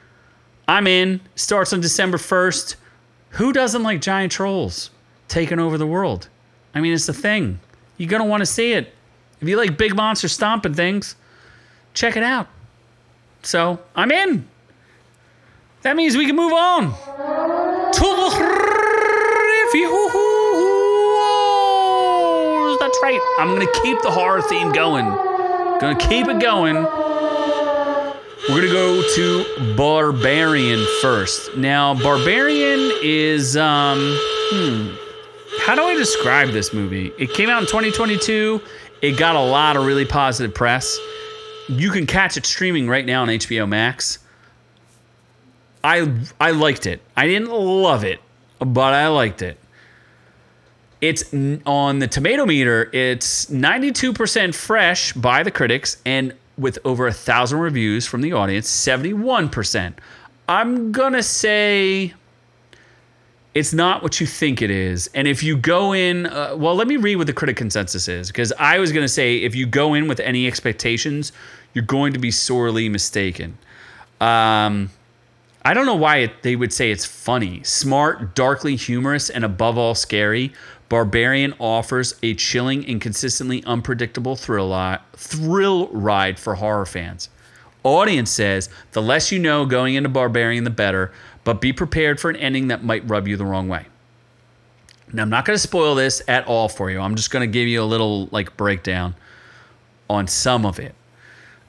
[0.67, 1.21] I'm in.
[1.35, 2.77] Starts on December 1st.
[3.31, 4.91] Who doesn't like giant trolls
[5.29, 6.29] taking over the world?
[6.75, 7.61] I mean, it's the thing.
[7.97, 8.93] You're going to want to see it.
[9.41, 11.17] If you like big monster stomping things,
[11.93, 12.49] check it out.
[13.43, 14.49] So, I'm in.
[15.83, 16.93] That means we can move on
[17.93, 18.29] to the
[19.75, 19.93] reviews.
[22.81, 23.21] That's right.
[23.39, 25.05] I'm going to keep the horror theme going.
[25.81, 26.77] Going to keep it going.
[28.51, 31.57] We're to go to Barbarian first.
[31.57, 34.95] Now, Barbarian is, um, hmm,
[35.61, 37.11] how do I describe this movie?
[37.18, 38.61] It came out in 2022.
[39.01, 40.99] It got a lot of really positive press.
[41.70, 44.18] You can catch it streaming right now on HBO Max.
[45.82, 47.01] I I liked it.
[47.16, 48.20] I didn't love it,
[48.59, 49.59] but I liked it.
[51.01, 51.32] It's
[51.64, 57.59] on the tomato meter, it's 92% fresh by the critics and with over a thousand
[57.59, 59.94] reviews from the audience, 71%.
[60.48, 62.14] I'm gonna say
[63.55, 65.09] it's not what you think it is.
[65.14, 68.28] And if you go in, uh, well, let me read what the critic consensus is
[68.28, 71.32] because I was to say if you go in with any expectations,
[71.72, 73.57] you're going to be sorely mistaken.
[74.20, 74.90] Um,
[75.64, 77.62] I don't know why it, they would say it's funny.
[77.62, 80.52] Smart, darkly humorous, and above all scary,
[80.89, 87.30] Barbarian offers a chilling and consistently unpredictable thrill, thrill ride for horror fans.
[87.82, 91.12] Audience says the less you know going into Barbarian, the better
[91.45, 93.87] but be prepared for an ending that might rub you the wrong way.
[95.12, 96.99] Now, I'm not going to spoil this at all for you.
[96.99, 99.14] I'm just going to give you a little like breakdown
[100.11, 100.95] on some of it.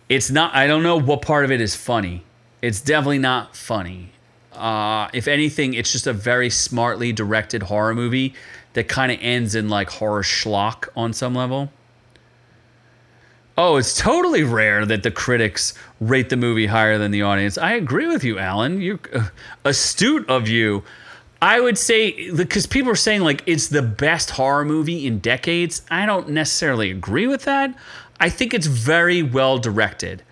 [0.09, 2.23] It's not, I don't know what part of it is funny.
[2.61, 4.11] It's definitely not funny.
[4.53, 8.33] Uh, if anything, it's just a very smartly directed horror movie
[8.75, 11.71] that kind of ends in like horror schlock on some level.
[13.57, 17.57] Oh, it's totally rare that the critics rate the movie higher than the audience.
[17.57, 18.81] I agree with you, Alan.
[18.81, 19.29] You're uh,
[19.63, 20.83] astute of you.
[21.41, 25.81] I would say because people are saying like it's the best horror movie in decades.
[25.89, 27.73] I don't necessarily agree with that.
[28.19, 30.23] I think it's very well directed.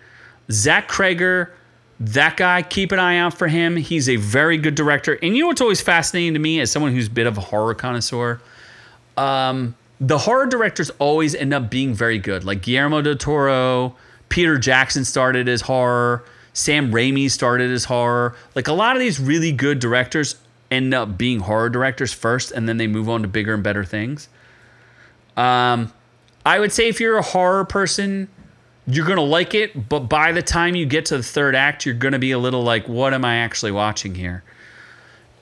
[0.50, 1.50] Zach Cregger,
[2.00, 3.76] that guy, keep an eye out for him.
[3.76, 5.18] He's a very good director.
[5.22, 7.40] And you know what's always fascinating to me as someone who's a bit of a
[7.40, 8.40] horror connoisseur?
[9.16, 12.44] Um, the horror directors always end up being very good.
[12.44, 13.94] Like Guillermo del Toro,
[14.28, 18.34] Peter Jackson started as horror, Sam Raimi started as horror.
[18.54, 20.36] Like a lot of these really good directors
[20.70, 23.84] end up being horror directors first, and then they move on to bigger and better
[23.84, 24.28] things.
[25.36, 25.92] Um,
[26.44, 28.28] I would say if you're a horror person,
[28.86, 31.94] you're gonna like it, but by the time you get to the third act, you're
[31.94, 34.42] gonna be a little like, "What am I actually watching here?"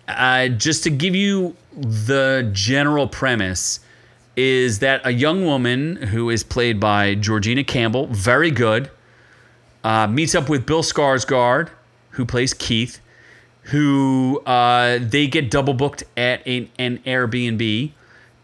[0.06, 3.80] Uh, just to give you the general premise
[4.36, 8.90] is that a young woman who is played by Georgina Campbell, very good,
[9.84, 11.68] uh, meets up with Bill Skarsgård,
[12.10, 13.00] who plays Keith,
[13.64, 17.92] who uh, they get double booked at an Airbnb,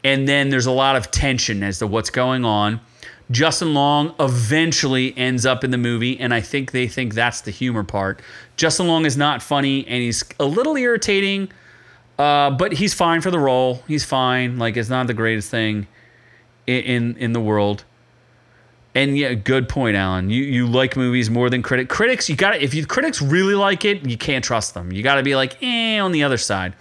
[0.04, 2.80] and then there's a lot of tension as to what's going on.
[3.30, 7.50] Justin Long eventually ends up in the movie, and I think they think that's the
[7.50, 8.20] humor part.
[8.56, 11.50] Justin Long is not funny, and he's a little irritating
[12.18, 13.82] uh, but he's fine for the role.
[13.86, 14.58] He's fine.
[14.58, 15.86] Like it's not the greatest thing
[16.66, 17.84] in in, in the world.
[18.94, 20.28] And yeah, good point, Alan.
[20.28, 21.94] You you like movies more than critics.
[21.94, 24.90] Critics, you got to if you critics really like it, you can't trust them.
[24.90, 26.74] You got to be like, eh, on the other side.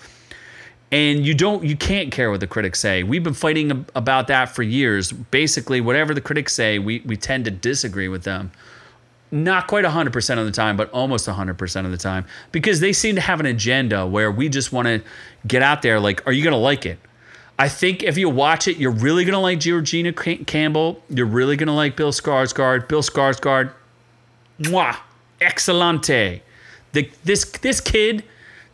[0.89, 3.03] And you don't, you can't care what the critics say.
[3.03, 5.11] We've been fighting about that for years.
[5.11, 8.51] Basically, whatever the critics say, we we tend to disagree with them
[9.31, 13.15] not quite 100% of the time, but almost 100% of the time because they seem
[13.15, 15.01] to have an agenda where we just want to
[15.45, 16.99] get out there like, are you going to like it?
[17.59, 21.01] I think if you watch it, you're really going to like Georgina Campbell.
[21.09, 22.87] You're really going to like Bill Skarsgård.
[22.87, 23.71] Bill Skarsgård,
[24.59, 24.97] mwah,
[25.41, 26.41] excelente.
[26.93, 28.23] The, this, this kid,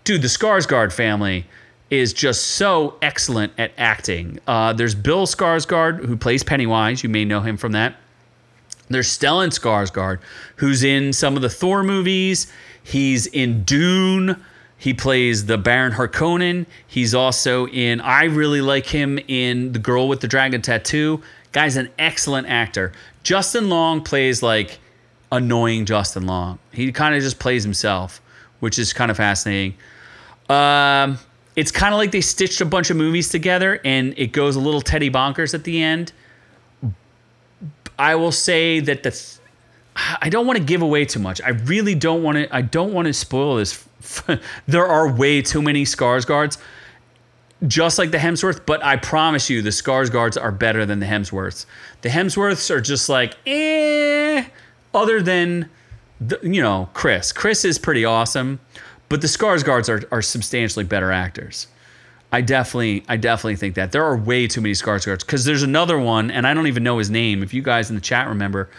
[0.04, 1.46] dude, the Skarsgård family
[1.94, 4.40] is just so excellent at acting.
[4.48, 7.04] Uh, there's Bill Skarsgård, who plays Pennywise.
[7.04, 7.96] You may know him from that.
[8.90, 10.20] There's Stellan Skarsgård,
[10.56, 12.52] who's in some of the Thor movies.
[12.84, 14.44] He's in Dune.
[14.76, 16.66] He plays the Baron Harkonnen.
[16.88, 18.02] He's also in.
[18.02, 21.22] I really like him in The Girl with the Dragon Tattoo.
[21.52, 22.92] Guy's an excellent actor.
[23.22, 24.80] Justin Long plays like
[25.32, 26.58] annoying Justin Long.
[26.72, 28.20] He kind of just plays himself,
[28.62, 29.76] which is kind of fascinating.
[30.50, 31.20] Um,
[31.56, 34.60] it's kind of like they stitched a bunch of movies together, and it goes a
[34.60, 36.14] little Teddy bonkers at the end.
[37.98, 39.40] I will say that the
[39.96, 41.40] I don't want to give away too much.
[41.42, 42.56] I really don't want to.
[42.56, 43.84] I don't want to spoil this.
[44.68, 46.58] there are way too many Skarsgårds
[47.68, 48.66] just like the Hemsworth.
[48.66, 51.66] But I promise you, the Skarsgårds are better than the Hemsworths.
[52.02, 54.46] The Hemsworths are just like eh.
[54.94, 55.70] Other than
[56.22, 57.32] the, you know Chris.
[57.32, 58.60] Chris is pretty awesome,
[59.14, 61.68] but the Skarsgårds are are substantially better actors.
[62.32, 66.00] I definitely, I definitely think that there are way too many Skarsgårds because there's another
[66.00, 67.44] one, and I don't even know his name.
[67.44, 68.72] If you guys in the chat remember,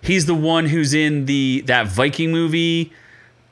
[0.00, 2.92] he's the one who's in the that Viking movie.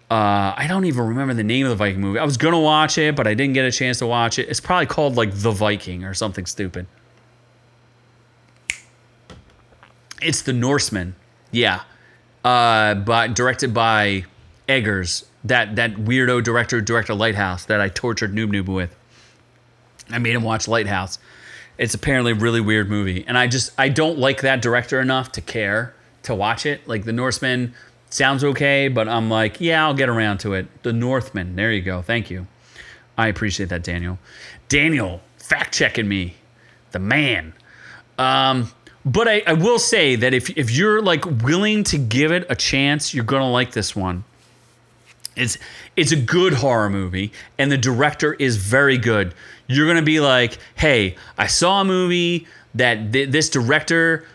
[0.09, 2.21] Uh, I don't even remember the name of the Viking movie.
[2.21, 4.49] I was gonna watch it, but I didn't get a chance to watch it.
[4.49, 6.87] It's probably called like The Viking or something stupid.
[10.23, 11.17] It's The Norseman,
[11.51, 11.81] yeah,
[12.45, 14.25] uh, but directed by
[14.69, 18.95] Eggers, that that weirdo director, director Lighthouse that I tortured Noob Noob with.
[20.11, 21.19] I made him watch Lighthouse.
[21.77, 25.33] It's apparently a really weird movie, and I just I don't like that director enough
[25.33, 26.87] to care to watch it.
[26.89, 27.75] Like The Norseman
[28.11, 30.67] sounds okay, but I'm like, yeah, I'll get around to it.
[30.83, 31.57] The Northman.
[31.57, 32.03] There you go.
[32.03, 32.47] Thank you.
[33.17, 34.19] I appreciate that, Daniel.
[34.69, 36.35] Daniel, fact checking me,
[36.93, 37.53] the man.
[38.19, 38.73] Um,
[39.05, 42.57] But I, I will say that if if you're like willing to give it a
[42.57, 44.25] chance, you're gonna like this one.
[45.39, 45.59] It's
[45.97, 49.35] it's a good horror movie, and the director is very good.
[49.67, 54.27] You're gonna be like, hey, I saw a movie that th- this director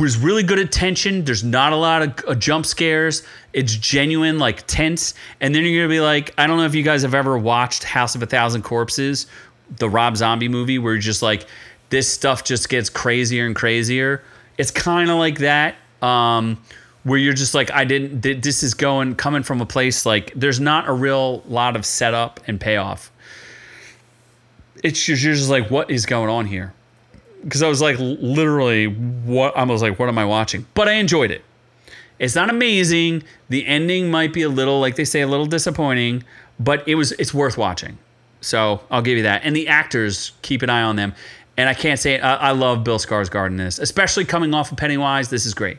[0.00, 1.24] was really good at tension.
[1.24, 3.22] There's not a lot of uh, jump scares.
[3.52, 5.14] It's genuine, like tense.
[5.40, 7.84] And then you're gonna be like, I don't know if you guys have ever watched
[7.84, 9.26] House of a Thousand Corpses,
[9.76, 11.46] the Rob Zombie movie, where you're just like,
[11.90, 14.22] this stuff just gets crazier and crazier.
[14.58, 15.76] It's kind of like that.
[16.02, 16.62] Um,
[17.04, 20.60] where you're just like I didn't this is going coming from a place like there's
[20.60, 23.10] not a real lot of setup and payoff.
[24.82, 26.74] It's just you're just like what is going on here?
[27.42, 30.66] Because I was like literally what I was like what am I watching?
[30.74, 31.42] But I enjoyed it.
[32.18, 33.22] It's not amazing.
[33.48, 36.22] The ending might be a little like they say a little disappointing,
[36.58, 37.98] but it was it's worth watching.
[38.42, 39.42] So I'll give you that.
[39.44, 41.14] And the actors, keep an eye on them.
[41.56, 44.78] And I can't say I, I love Bill Skarsgård in this, especially coming off of
[44.78, 45.28] Pennywise.
[45.28, 45.78] This is great.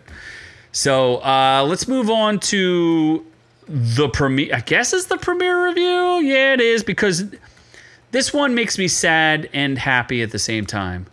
[0.72, 3.26] So uh, let's move on to
[3.68, 4.56] the premiere.
[4.56, 6.20] I guess it's the premiere review.
[6.22, 7.26] Yeah, it is because
[8.12, 11.08] this one makes me sad and happy at the same time.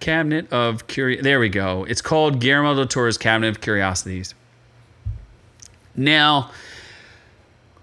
[0.00, 1.22] Cabinet of Curios.
[1.22, 1.84] There we go.
[1.84, 4.34] It's called Guillermo del Toro's Cabinet of Curiosities.
[5.94, 6.50] Now,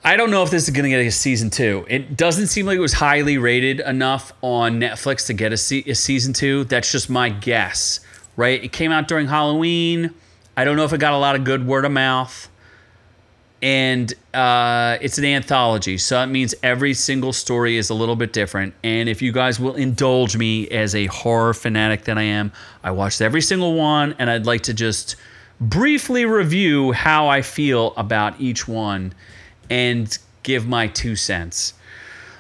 [0.04, 1.86] I don't know if this is going to get a season two.
[1.88, 5.84] It doesn't seem like it was highly rated enough on Netflix to get a, se-
[5.88, 6.64] a season two.
[6.66, 8.00] That's just my guess,
[8.36, 8.62] right?
[8.64, 10.14] It came out during Halloween.
[10.60, 12.50] I don't know if it got a lot of good word of mouth.
[13.62, 18.34] And uh, it's an anthology, so that means every single story is a little bit
[18.34, 18.74] different.
[18.84, 22.52] And if you guys will indulge me as a horror fanatic that I am,
[22.84, 25.16] I watched every single one, and I'd like to just
[25.62, 29.14] briefly review how I feel about each one
[29.70, 31.74] and give my two cents.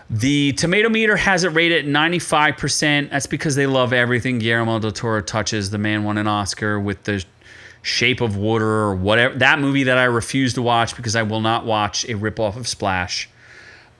[0.10, 3.12] The tomato meter has it rated at 95%.
[3.12, 5.70] That's because they love everything Guillermo del Toro touches.
[5.70, 7.24] The man won an Oscar with the
[7.82, 11.42] Shape of Water or whatever that movie that I refuse to watch because I will
[11.42, 13.30] not watch a ripoff of Splash.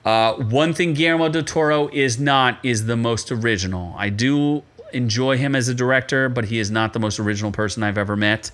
[0.06, 3.94] Uh, one thing Guillermo del Toro is not is the most original.
[3.98, 4.64] I do
[4.94, 8.16] enjoy him as a director, but he is not the most original person I've ever
[8.16, 8.52] met.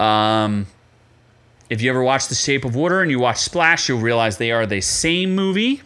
[0.00, 0.66] Um,
[1.70, 4.52] if you ever watch The Shape of Water and you watch Splash, you'll realize they
[4.52, 5.82] are the same movie.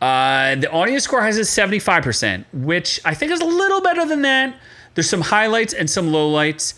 [0.00, 4.22] Uh, the audience score has a 75%, which I think is a little better than
[4.22, 4.56] that.
[4.94, 6.74] There's some highlights and some lowlights.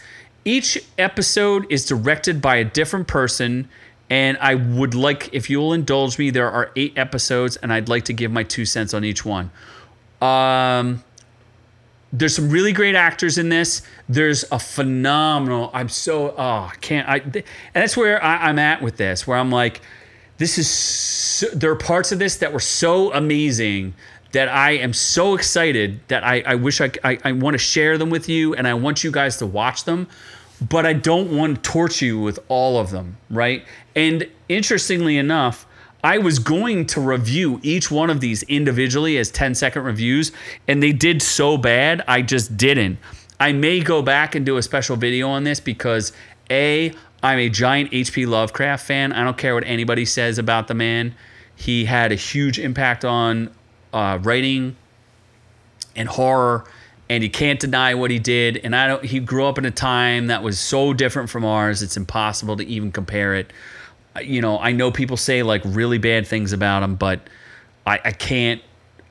[0.47, 3.69] Each episode is directed by a different person,
[4.09, 8.05] and I would like, if you'll indulge me, there are eight episodes, and I'd like
[8.05, 9.51] to give my two cents on each one.
[10.23, 11.03] Um,
[12.13, 13.83] there's some really great actors in this.
[14.09, 15.69] There's a phenomenal.
[15.75, 17.43] I'm so oh can't I and
[17.75, 19.81] that's where I, am at with this, where I'm like,
[20.39, 23.95] this is so, there are parts of this that were so amazing
[24.31, 27.99] that I am so excited that I, I wish I, I, I want to share
[27.99, 30.07] them with you and I want you guys to watch them
[30.61, 33.65] but I don't want to torture you with all of them, right?
[33.95, 35.67] And interestingly enough,
[36.03, 40.33] I was going to review each one of these individually as 10 second reviews,
[40.69, 42.99] and they did so bad, I just didn't.
[43.41, 46.13] I may go back and do a special video on this because
[46.51, 48.25] A, I'm a giant H.P.
[48.27, 49.13] Lovecraft fan.
[49.13, 51.15] I don't care what anybody says about the man.
[51.55, 53.51] He had a huge impact on
[53.93, 54.77] uh, writing
[55.97, 56.65] and horror
[57.09, 58.59] and you can't deny what he did.
[58.59, 59.05] And I don't.
[59.05, 61.83] He grew up in a time that was so different from ours.
[61.83, 63.53] It's impossible to even compare it.
[64.23, 67.21] You know, I know people say like really bad things about him, but
[67.87, 68.63] I, I can't.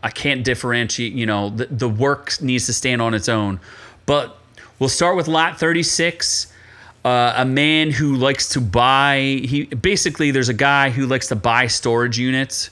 [0.03, 1.13] I can't differentiate.
[1.13, 3.59] You know, the the work needs to stand on its own.
[4.05, 4.37] But
[4.77, 6.51] we'll start with lot thirty six.
[7.03, 9.41] Uh, a man who likes to buy.
[9.43, 12.71] He basically there's a guy who likes to buy storage units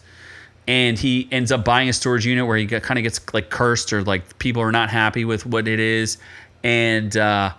[0.67, 3.91] and he ends up buying a storage unit where he kind of gets like cursed
[3.91, 6.17] or like people are not happy with what it is.
[6.63, 7.53] And uh,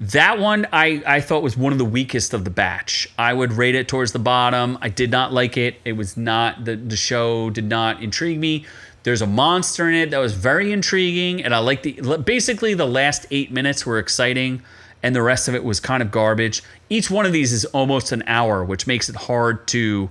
[0.00, 3.08] that one I, I thought was one of the weakest of the batch.
[3.18, 4.76] I would rate it towards the bottom.
[4.82, 5.76] I did not like it.
[5.84, 8.66] It was not the, the show did not intrigue me.
[9.04, 11.92] There's a monster in it that was very intriguing and i like the
[12.24, 14.62] basically the last eight minutes were exciting
[15.02, 16.62] and the rest of it was kind of garbage.
[16.88, 20.10] Each one of these is almost an hour which makes it hard to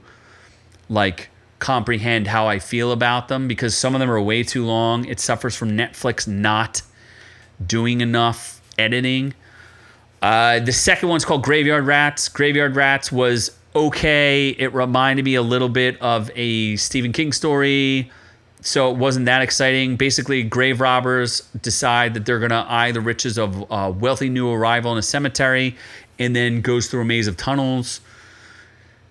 [0.89, 1.29] like
[1.63, 5.05] comprehend how I feel about them because some of them are way too long.
[5.05, 6.81] It suffers from Netflix not
[7.65, 9.33] doing enough editing.
[10.21, 12.27] Uh, the second one's called Graveyard Rats.
[12.27, 14.49] Graveyard Rats was okay.
[14.49, 18.11] It reminded me a little bit of a Stephen King story,
[18.59, 19.95] so it wasn't that exciting.
[19.95, 24.51] Basically, grave robbers decide that they're going to eye the riches of a wealthy new
[24.51, 25.77] arrival in a cemetery
[26.19, 28.01] and then goes through a maze of tunnels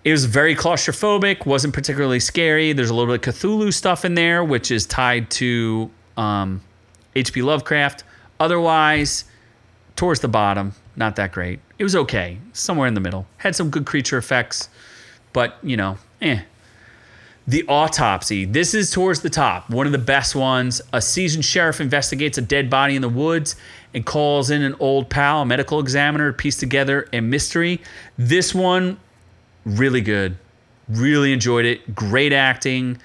[0.03, 2.73] it was very claustrophobic, wasn't particularly scary.
[2.73, 6.61] There's a little bit of Cthulhu stuff in there, which is tied to um,
[7.15, 7.41] H.P.
[7.41, 8.03] Lovecraft.
[8.39, 9.25] Otherwise,
[9.95, 10.73] towards the bottom.
[10.95, 11.59] Not that great.
[11.79, 13.25] It was okay, somewhere in the middle.
[13.37, 14.69] Had some good creature effects,
[15.31, 16.41] but you know, eh.
[17.45, 18.45] The autopsy.
[18.45, 19.69] This is towards the top.
[19.69, 20.81] One of the best ones.
[20.93, 23.57] A seasoned sheriff investigates a dead body in the woods
[23.93, 27.81] and calls in an old pal, a medical examiner, to piece together a mystery.
[28.17, 28.97] This one,
[29.65, 30.37] really good.
[30.89, 31.95] Really enjoyed it.
[31.95, 32.99] Great acting.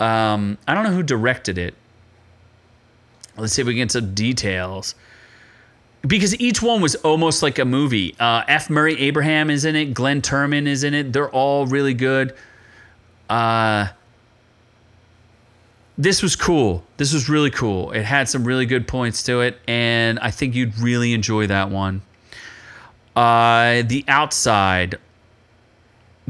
[0.00, 1.74] Um, I don't know who directed it.
[3.36, 4.94] Let's see if we can get some details.
[6.02, 8.14] Because each one was almost like a movie.
[8.20, 8.70] Uh, F.
[8.70, 9.94] Murray Abraham is in it.
[9.94, 11.12] Glenn Turman is in it.
[11.12, 12.34] They're all really good.
[13.28, 13.88] Uh,
[15.98, 16.84] this was cool.
[16.96, 17.90] This was really cool.
[17.90, 21.70] It had some really good points to it, and I think you'd really enjoy that
[21.70, 22.02] one.
[23.16, 24.98] Uh, the Outside.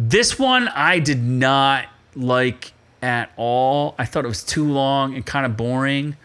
[0.01, 2.73] This one I did not like
[3.03, 3.97] at all.
[3.99, 6.17] I thought it was too long and kind of boring.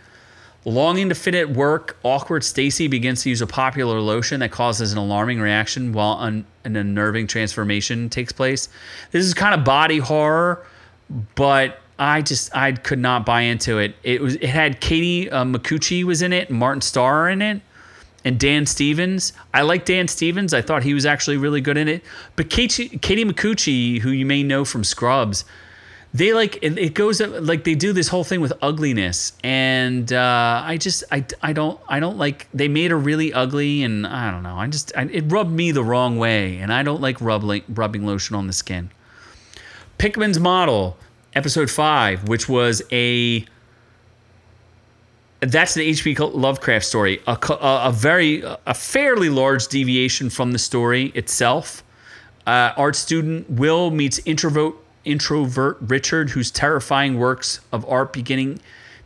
[0.63, 4.91] Longing to fit at work, awkward Stacy begins to use a popular lotion that causes
[4.91, 8.69] an alarming reaction while an, an unnerving transformation takes place.
[9.09, 10.63] This is kind of body horror,
[11.33, 13.95] but I just I could not buy into it.
[14.03, 15.45] It was it had Katie uh,
[16.05, 17.59] was in it, Martin Starr in it,
[18.25, 19.33] and Dan Stevens.
[19.53, 20.53] I like Dan Stevens.
[20.53, 22.03] I thought he was actually really good in it.
[22.35, 25.45] But Katie Katie Micucci, who you may know from Scrubs,
[26.13, 30.77] they like it, goes like they do this whole thing with ugliness and uh, i
[30.77, 34.43] just I, I don't i don't like they made her really ugly and i don't
[34.43, 37.63] know i just I, it rubbed me the wrong way and i don't like rubbing,
[37.67, 38.91] rubbing lotion on the skin
[39.97, 40.97] pickman's model
[41.33, 43.45] episode 5 which was a
[45.45, 50.59] that's the hp lovecraft story a, a, a very a fairly large deviation from the
[50.59, 51.83] story itself
[52.45, 54.75] uh, art student will meets introvert
[55.05, 58.59] introvert Richard, whose terrifying works of art beginning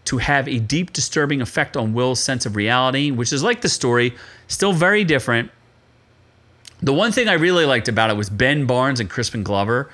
[0.05, 3.69] to have a deep, disturbing effect on Will's sense of reality, which is like the
[3.69, 4.13] story,
[4.47, 5.51] still very different.
[6.81, 9.89] The one thing I really liked about it was Ben Barnes and Crispin Glover.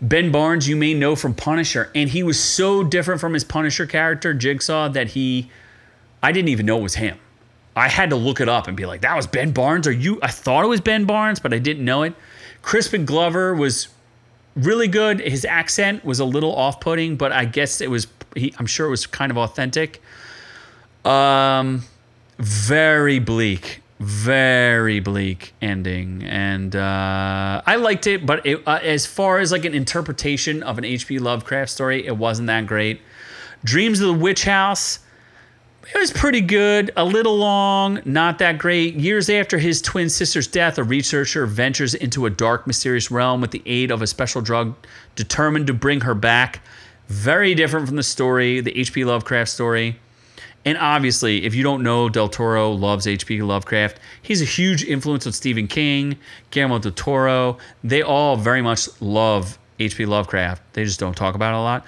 [0.00, 3.86] Ben Barnes, you may know from Punisher, and he was so different from his Punisher
[3.86, 5.50] character, Jigsaw, that he,
[6.24, 7.18] I didn't even know it was him.
[7.76, 9.86] I had to look it up and be like, that was Ben Barnes?
[9.86, 10.18] Are you?
[10.22, 12.14] I thought it was Ben Barnes, but I didn't know it.
[12.62, 13.88] Crispin Glover was
[14.56, 15.20] really good.
[15.20, 18.06] His accent was a little off-putting, but I guess it was.
[18.34, 20.00] He, I'm sure it was kind of authentic.
[21.04, 21.82] Um,
[22.38, 28.24] very bleak, very bleak ending, and uh, I liked it.
[28.24, 31.18] But it, uh, as far as like an interpretation of an H.P.
[31.18, 33.02] Lovecraft story, it wasn't that great.
[33.62, 35.00] Dreams of the Witch House
[35.92, 38.94] it was pretty good, a little long, not that great.
[38.94, 43.50] Years after his twin sister's death, a researcher ventures into a dark, mysterious realm with
[43.50, 44.74] the aid of a special drug
[45.14, 46.60] determined to bring her back.
[47.08, 49.04] Very different from the story, the H.P.
[49.04, 49.98] Lovecraft story.
[50.64, 53.42] And obviously, if you don't know, Del Toro loves H.P.
[53.42, 54.00] Lovecraft.
[54.22, 56.16] He's a huge influence on Stephen King,
[56.50, 57.58] Guillermo del Toro.
[57.82, 60.06] They all very much love H.P.
[60.06, 60.62] Lovecraft.
[60.72, 61.84] They just don't talk about it a lot.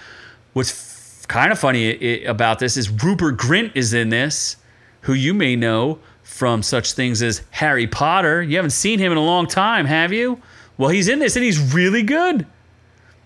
[0.53, 0.96] What's
[1.29, 4.57] kind of funny about this is Rupert Grint is in this,
[5.03, 8.43] who you may know from such things as Harry Potter.
[8.43, 10.41] You haven't seen him in a long time, have you?
[10.77, 12.47] Well, he's in this and he's really good.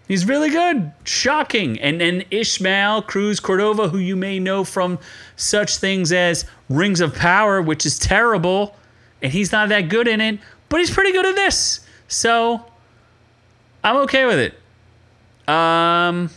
[0.07, 0.93] He's really good.
[1.05, 1.81] Shocking.
[1.81, 4.99] And then Ishmael Cruz Cordova, who you may know from
[5.37, 8.77] such things as Rings of Power, which is terrible,
[9.23, 11.81] and he's not that good in it, but he's pretty good at this.
[12.09, 12.67] So
[13.85, 15.49] I'm okay with it.
[15.49, 16.31] Um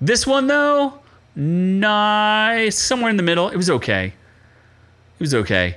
[0.00, 1.00] this one though,
[1.34, 3.48] nice, somewhere in the middle.
[3.48, 4.06] It was okay.
[4.06, 5.76] It was okay.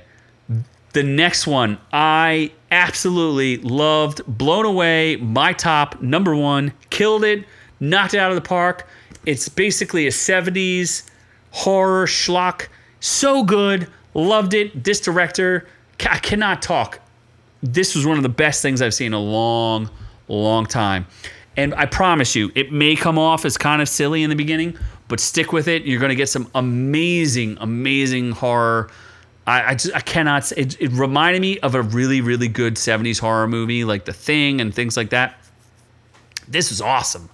[0.92, 5.16] The next one, I absolutely loved, blown away.
[5.16, 7.46] My top number one, killed it,
[7.80, 8.86] knocked it out of the park.
[9.24, 11.08] It's basically a 70s
[11.50, 12.68] horror schlock.
[13.00, 14.84] So good, loved it.
[14.84, 15.66] This director,
[16.00, 17.00] I cannot talk.
[17.62, 19.88] This was one of the best things I've seen in a long,
[20.28, 21.06] long time.
[21.56, 24.78] And I promise you, it may come off as kind of silly in the beginning,
[25.08, 25.82] but stick with it.
[25.82, 28.90] You're going to get some amazing, amazing horror.
[29.46, 30.50] I, I, just, I cannot.
[30.52, 34.60] It, it reminded me of a really, really good 70s horror movie like The Thing
[34.60, 35.38] and things like that.
[36.48, 37.28] This was awesome.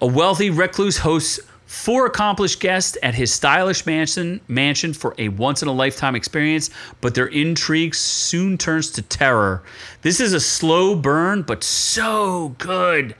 [0.00, 1.40] A wealthy recluse hosts
[1.70, 6.68] four accomplished guests at his stylish mansion mansion for a once in a lifetime experience,
[7.00, 9.62] but their intrigue soon turns to terror.
[10.02, 13.14] This is a slow burn, but so good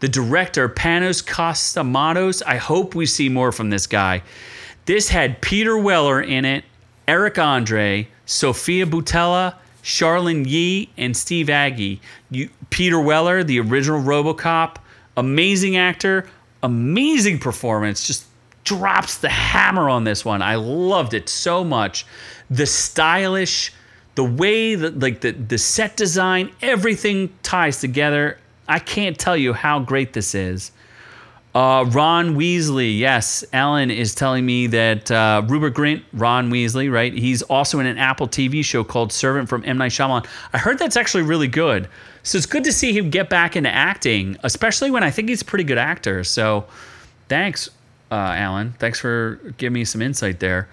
[0.00, 2.42] the director Panos Cosmatos.
[2.46, 4.22] I hope we see more from this guy.
[4.86, 6.64] This had Peter Weller in it,
[7.06, 12.00] Eric Andre, Sofia Boutella, Charlyne Yi, and Steve Agee.
[12.30, 14.76] You, Peter Weller, the original RoboCop,
[15.16, 16.28] amazing actor,
[16.62, 18.06] amazing performance.
[18.06, 18.24] Just
[18.64, 20.42] drops the hammer on this one.
[20.42, 22.06] I loved it so much.
[22.50, 23.72] The stylish
[24.14, 28.38] the way that like the the set design, everything ties together.
[28.70, 30.70] I can't tell you how great this is.
[31.52, 37.12] Uh, Ron Weasley, yes, Ellen is telling me that uh, Rupert Grint, Ron Weasley, right?
[37.12, 40.24] He's also in an Apple TV show called Servant from M Night Shyamalan.
[40.52, 41.88] I heard that's actually really good,
[42.22, 45.42] so it's good to see him get back into acting, especially when I think he's
[45.42, 46.22] a pretty good actor.
[46.22, 46.66] So,
[47.28, 47.68] thanks,
[48.12, 48.74] uh, Alan.
[48.78, 50.68] Thanks for giving me some insight there.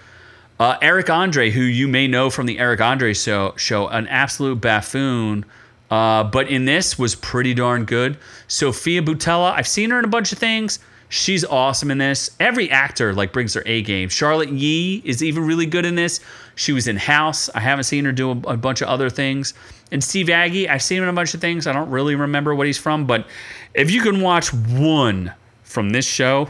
[0.59, 4.61] Uh, Eric Andre, who you may know from the Eric Andre show, show an absolute
[4.61, 5.43] buffoon.
[5.89, 8.17] Uh, but in this was pretty darn good.
[8.47, 10.79] Sofia Boutella, I've seen her in a bunch of things.
[11.09, 12.31] She's awesome in this.
[12.39, 14.09] Every actor like brings their A game.
[14.09, 16.19] Charlotte Yee is even really good in this.
[16.55, 17.49] She was in House.
[17.55, 19.53] I haven't seen her do a, a bunch of other things.
[19.91, 21.65] And Steve Agee, I've seen him in a bunch of things.
[21.65, 23.25] I don't really remember what he's from, but
[23.73, 25.33] if you can watch one
[25.63, 26.49] from this show,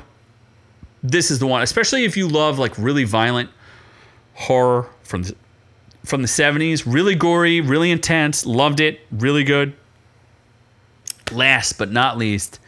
[1.03, 1.61] this is the one.
[1.61, 3.51] Especially if you love like really violent
[4.33, 5.35] horror from the,
[6.07, 6.83] from the 70s.
[6.85, 8.45] Really gory, really intense.
[8.45, 9.01] Loved it.
[9.11, 9.75] Really good.
[11.31, 12.59] Last but not least,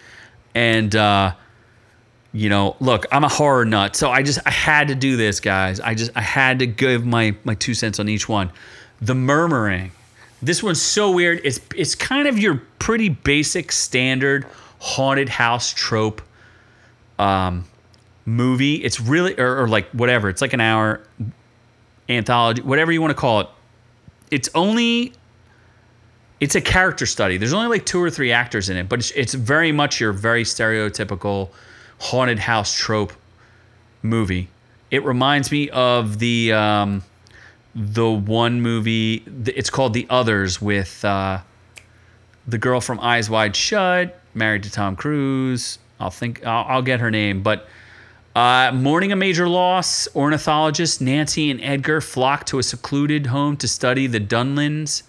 [0.53, 1.33] and uh,
[2.33, 5.39] you know, look, I'm a horror nut, so I just I had to do this,
[5.39, 5.79] guys.
[5.79, 8.51] I just I had to give my my two cents on each one.
[9.01, 9.91] The Murmuring.
[10.41, 11.39] This one's so weird.
[11.45, 14.45] It's it's kind of your pretty basic standard
[14.79, 16.21] haunted house trope
[17.17, 17.65] um,
[18.25, 18.75] movie.
[18.75, 20.29] It's really or, or like whatever.
[20.29, 21.01] It's like an hour
[22.09, 23.47] anthology, whatever you want to call it.
[24.31, 25.13] It's only
[26.39, 27.37] it's a character study.
[27.37, 30.13] There's only like two or three actors in it, but it's, it's very much your
[30.13, 31.49] very stereotypical
[31.99, 33.13] haunted house trope
[34.01, 34.47] movie.
[34.89, 37.03] It reminds me of the um,
[37.75, 39.23] the one movie.
[39.45, 41.39] It's called The Others with uh,
[42.47, 45.77] the girl from Eyes Wide Shut, married to Tom Cruise.
[45.99, 47.67] I'll think I'll, I'll get her name, but
[48.35, 53.67] uh, mourning a major loss, ornithologists Nancy and Edgar flock to a secluded home to
[53.67, 55.03] study the dunlins,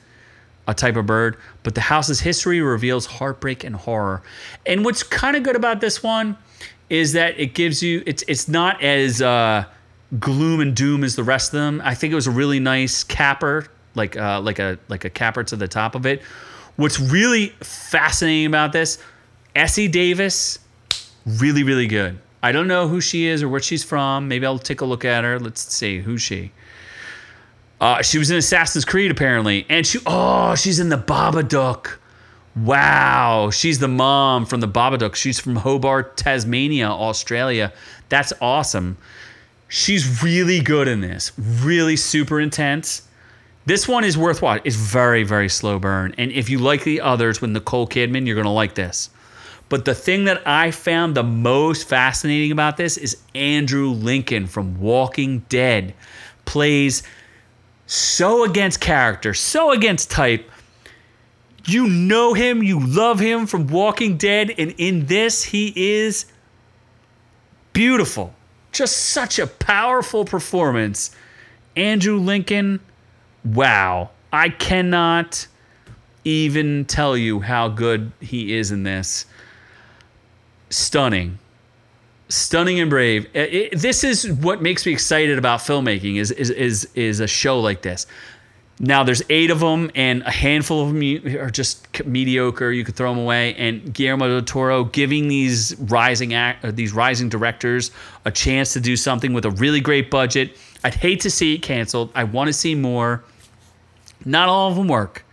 [0.66, 1.36] a type of bird.
[1.62, 4.22] But the house's history reveals heartbreak and horror.
[4.66, 6.36] And what's kind of good about this one
[6.88, 9.64] is that it gives you it's it's not as uh,
[10.18, 11.80] gloom and doom as the rest of them.
[11.84, 15.44] I think it was a really nice capper, like uh, like a like a capper
[15.44, 16.22] to the top of it.
[16.76, 18.98] What's really fascinating about this,
[19.54, 20.58] Essie Davis,
[21.26, 22.18] really really good.
[22.42, 24.28] I don't know who she is or where she's from.
[24.28, 25.38] Maybe I'll take a look at her.
[25.38, 26.52] Let's see who's she.
[27.80, 31.96] Uh, she was in Assassin's Creed apparently, and she oh she's in the Babadook.
[32.56, 35.14] Wow, she's the mom from the Babadook.
[35.14, 37.72] She's from Hobart, Tasmania, Australia.
[38.10, 38.98] That's awesome.
[39.68, 41.32] She's really good in this.
[41.38, 43.08] Really super intense.
[43.66, 44.66] This one is worth watching.
[44.66, 48.36] It's very very slow burn, and if you like the others with Nicole Kidman, you're
[48.36, 49.08] gonna like this.
[49.70, 54.80] But the thing that I found the most fascinating about this is Andrew Lincoln from
[54.80, 55.94] Walking Dead
[56.44, 57.04] plays
[57.86, 60.50] so against character, so against type.
[61.66, 66.26] You know him, you love him from Walking Dead, and in this, he is
[67.72, 68.34] beautiful.
[68.72, 71.14] Just such a powerful performance.
[71.76, 72.80] Andrew Lincoln,
[73.44, 74.10] wow.
[74.32, 75.46] I cannot
[76.24, 79.26] even tell you how good he is in this
[80.70, 81.38] stunning.
[82.28, 83.26] Stunning and brave.
[83.34, 87.26] It, it, this is what makes me excited about filmmaking is, is is is a
[87.26, 88.06] show like this.
[88.82, 92.70] Now there's eight of them and a handful of them are just mediocre.
[92.70, 93.54] You could throw them away.
[93.56, 97.90] And guillermo del toro giving these rising act uh, these rising directors
[98.24, 100.56] a chance to do something with a really great budget.
[100.82, 102.10] I'd hate to see it canceled.
[102.14, 103.22] I want to see more.
[104.24, 105.24] Not all of them work.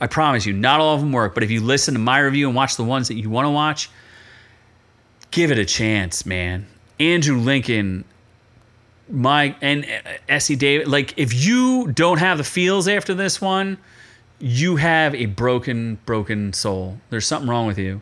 [0.00, 1.34] I promise you not all of them work.
[1.34, 3.50] But if you listen to my review and watch the ones that you want to
[3.50, 3.90] watch
[5.34, 6.64] give it a chance, man.
[7.00, 8.04] Andrew Lincoln,
[9.10, 10.88] my and uh, Essie Davis.
[10.88, 13.76] Like, if you don't have the feels after this one,
[14.38, 16.98] you have a broken, broken soul.
[17.10, 18.00] There's something wrong with you.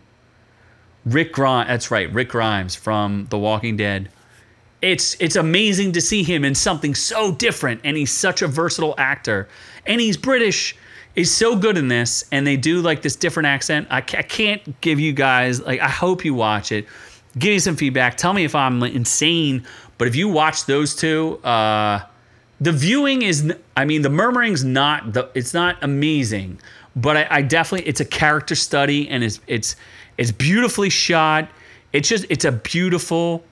[1.06, 4.10] Rick Grimes, that's right, Rick Grimes from The Walking Dead.
[4.82, 8.94] It's it's amazing to see him in something so different, and he's such a versatile
[8.98, 9.48] actor,
[9.86, 10.76] and he's British.
[11.14, 13.86] He's so good in this, and they do like this different accent.
[13.90, 15.80] I, I can't give you guys like.
[15.80, 16.86] I hope you watch it
[17.38, 18.16] give me some feedback.
[18.16, 19.64] Tell me if I'm insane.
[19.98, 22.00] But if you watch those two, uh,
[22.60, 26.60] the viewing is, I mean, the murmuring's not the, it's not amazing,
[26.94, 29.76] but I, I definitely, it's a character study and it's it's
[30.18, 31.48] it's beautifully shot.
[31.92, 33.44] It's just it's a beautiful,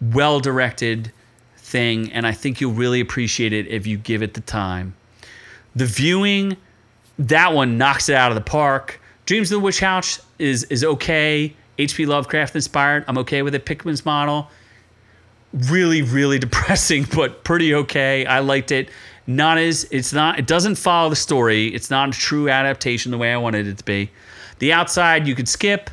[0.00, 1.12] well directed
[1.56, 4.94] thing, and I think you'll really appreciate it if you give it the time.
[5.76, 6.56] The viewing,
[7.18, 9.00] that one knocks it out of the park.
[9.26, 12.06] Dreams of the Witch House is is okay H.P.
[12.06, 13.04] Lovecraft inspired.
[13.08, 13.64] I'm okay with it.
[13.64, 14.50] Pickman's model,
[15.52, 18.26] really, really depressing, but pretty okay.
[18.26, 18.88] I liked it.
[19.26, 20.38] Not as it's not.
[20.38, 21.68] It doesn't follow the story.
[21.68, 24.10] It's not a true adaptation the way I wanted it to be.
[24.58, 25.90] The Outside you could skip.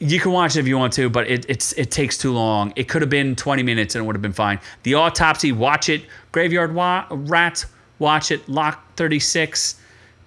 [0.00, 2.72] You can watch it if you want to, but it, it's it takes too long.
[2.76, 4.60] It could have been 20 minutes and it would have been fine.
[4.84, 6.02] The Autopsy, watch it.
[6.30, 7.66] Graveyard Wa- Rats,
[7.98, 8.48] watch it.
[8.48, 9.77] Lot 36,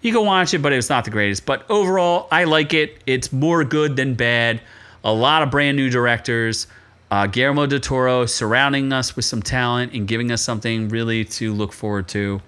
[0.02, 1.45] you can watch it, but it's not the greatest.
[1.45, 3.02] But overall, I like it.
[3.06, 4.61] It's more good than bad.
[5.03, 6.68] A lot of brand new directors.
[7.10, 11.53] Uh, Guillermo del Toro surrounding us with some talent and giving us something really to
[11.53, 12.41] look forward to.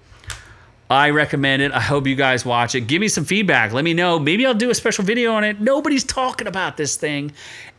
[0.90, 1.72] I recommend it.
[1.72, 2.82] I hope you guys watch it.
[2.82, 3.72] Give me some feedback.
[3.72, 4.18] Let me know.
[4.18, 5.60] Maybe I'll do a special video on it.
[5.60, 7.32] Nobody's talking about this thing.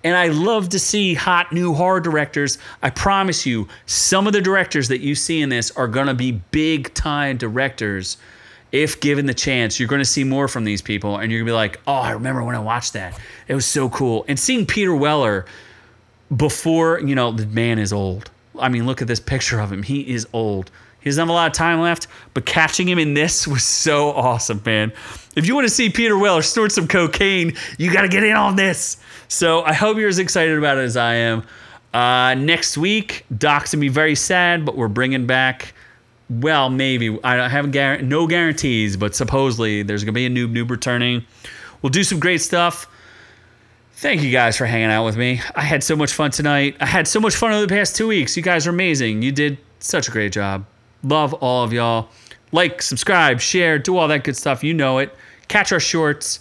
[0.03, 2.57] And I love to see hot new horror directors.
[2.81, 6.13] I promise you, some of the directors that you see in this are going to
[6.13, 8.17] be big time directors.
[8.71, 11.17] If given the chance, you're going to see more from these people.
[11.17, 13.19] And you're going to be like, oh, I remember when I watched that.
[13.47, 14.25] It was so cool.
[14.27, 15.45] And seeing Peter Weller
[16.35, 18.31] before, you know, the man is old.
[18.59, 19.83] I mean, look at this picture of him.
[19.83, 20.71] He is old.
[20.99, 24.09] He doesn't have a lot of time left, but catching him in this was so
[24.11, 24.91] awesome, man.
[25.35, 28.35] If you want to see Peter Weller snort some cocaine, you got to get in
[28.35, 28.97] on this.
[29.27, 31.43] So I hope you're as excited about it as I am.
[31.93, 35.73] Uh, next week, Doc's gonna be very sad, but we're bringing back.
[36.29, 40.69] Well, maybe I haven't gar- no guarantees, but supposedly there's gonna be a noob noob
[40.69, 41.23] returning.
[41.81, 42.87] We'll do some great stuff.
[43.93, 45.41] Thank you guys for hanging out with me.
[45.55, 46.75] I had so much fun tonight.
[46.81, 48.35] I had so much fun over the past two weeks.
[48.35, 49.21] You guys are amazing.
[49.21, 50.65] You did such a great job.
[51.03, 52.09] Love all of y'all.
[52.51, 54.63] Like, subscribe, share, do all that good stuff.
[54.63, 55.15] You know it.
[55.47, 56.39] Catch our shorts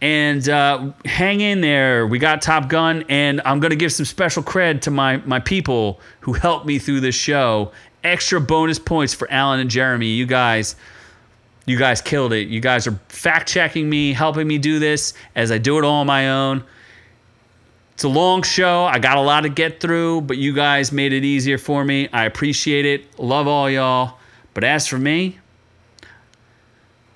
[0.00, 2.06] and uh, hang in there.
[2.06, 6.00] We got Top Gun, and I'm gonna give some special cred to my my people
[6.20, 7.72] who helped me through this show.
[8.02, 10.08] Extra bonus points for Alan and Jeremy.
[10.08, 10.76] You guys,
[11.66, 12.48] you guys killed it.
[12.48, 16.00] You guys are fact checking me, helping me do this as I do it all
[16.00, 16.64] on my own.
[17.94, 18.84] It's a long show.
[18.84, 22.08] I got a lot to get through, but you guys made it easier for me.
[22.12, 23.18] I appreciate it.
[23.18, 24.16] Love all y'all.
[24.54, 25.38] But as for me,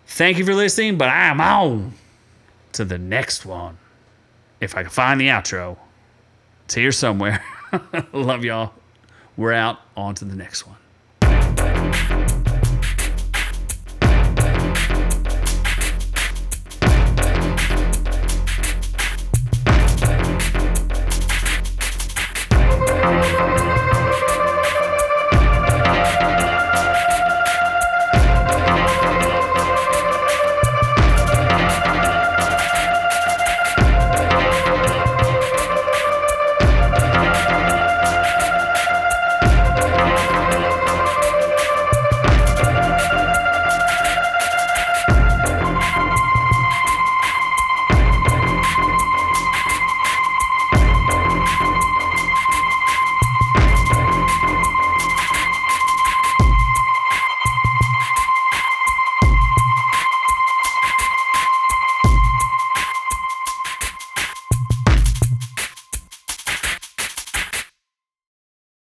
[0.06, 1.94] thank you for listening, but I'm on
[2.73, 3.78] to the next one.
[4.61, 5.78] If I can find the outro,
[6.66, 7.43] it's here somewhere.
[8.12, 8.74] Love y'all.
[9.36, 9.81] We're out.
[9.97, 10.77] On to the next one.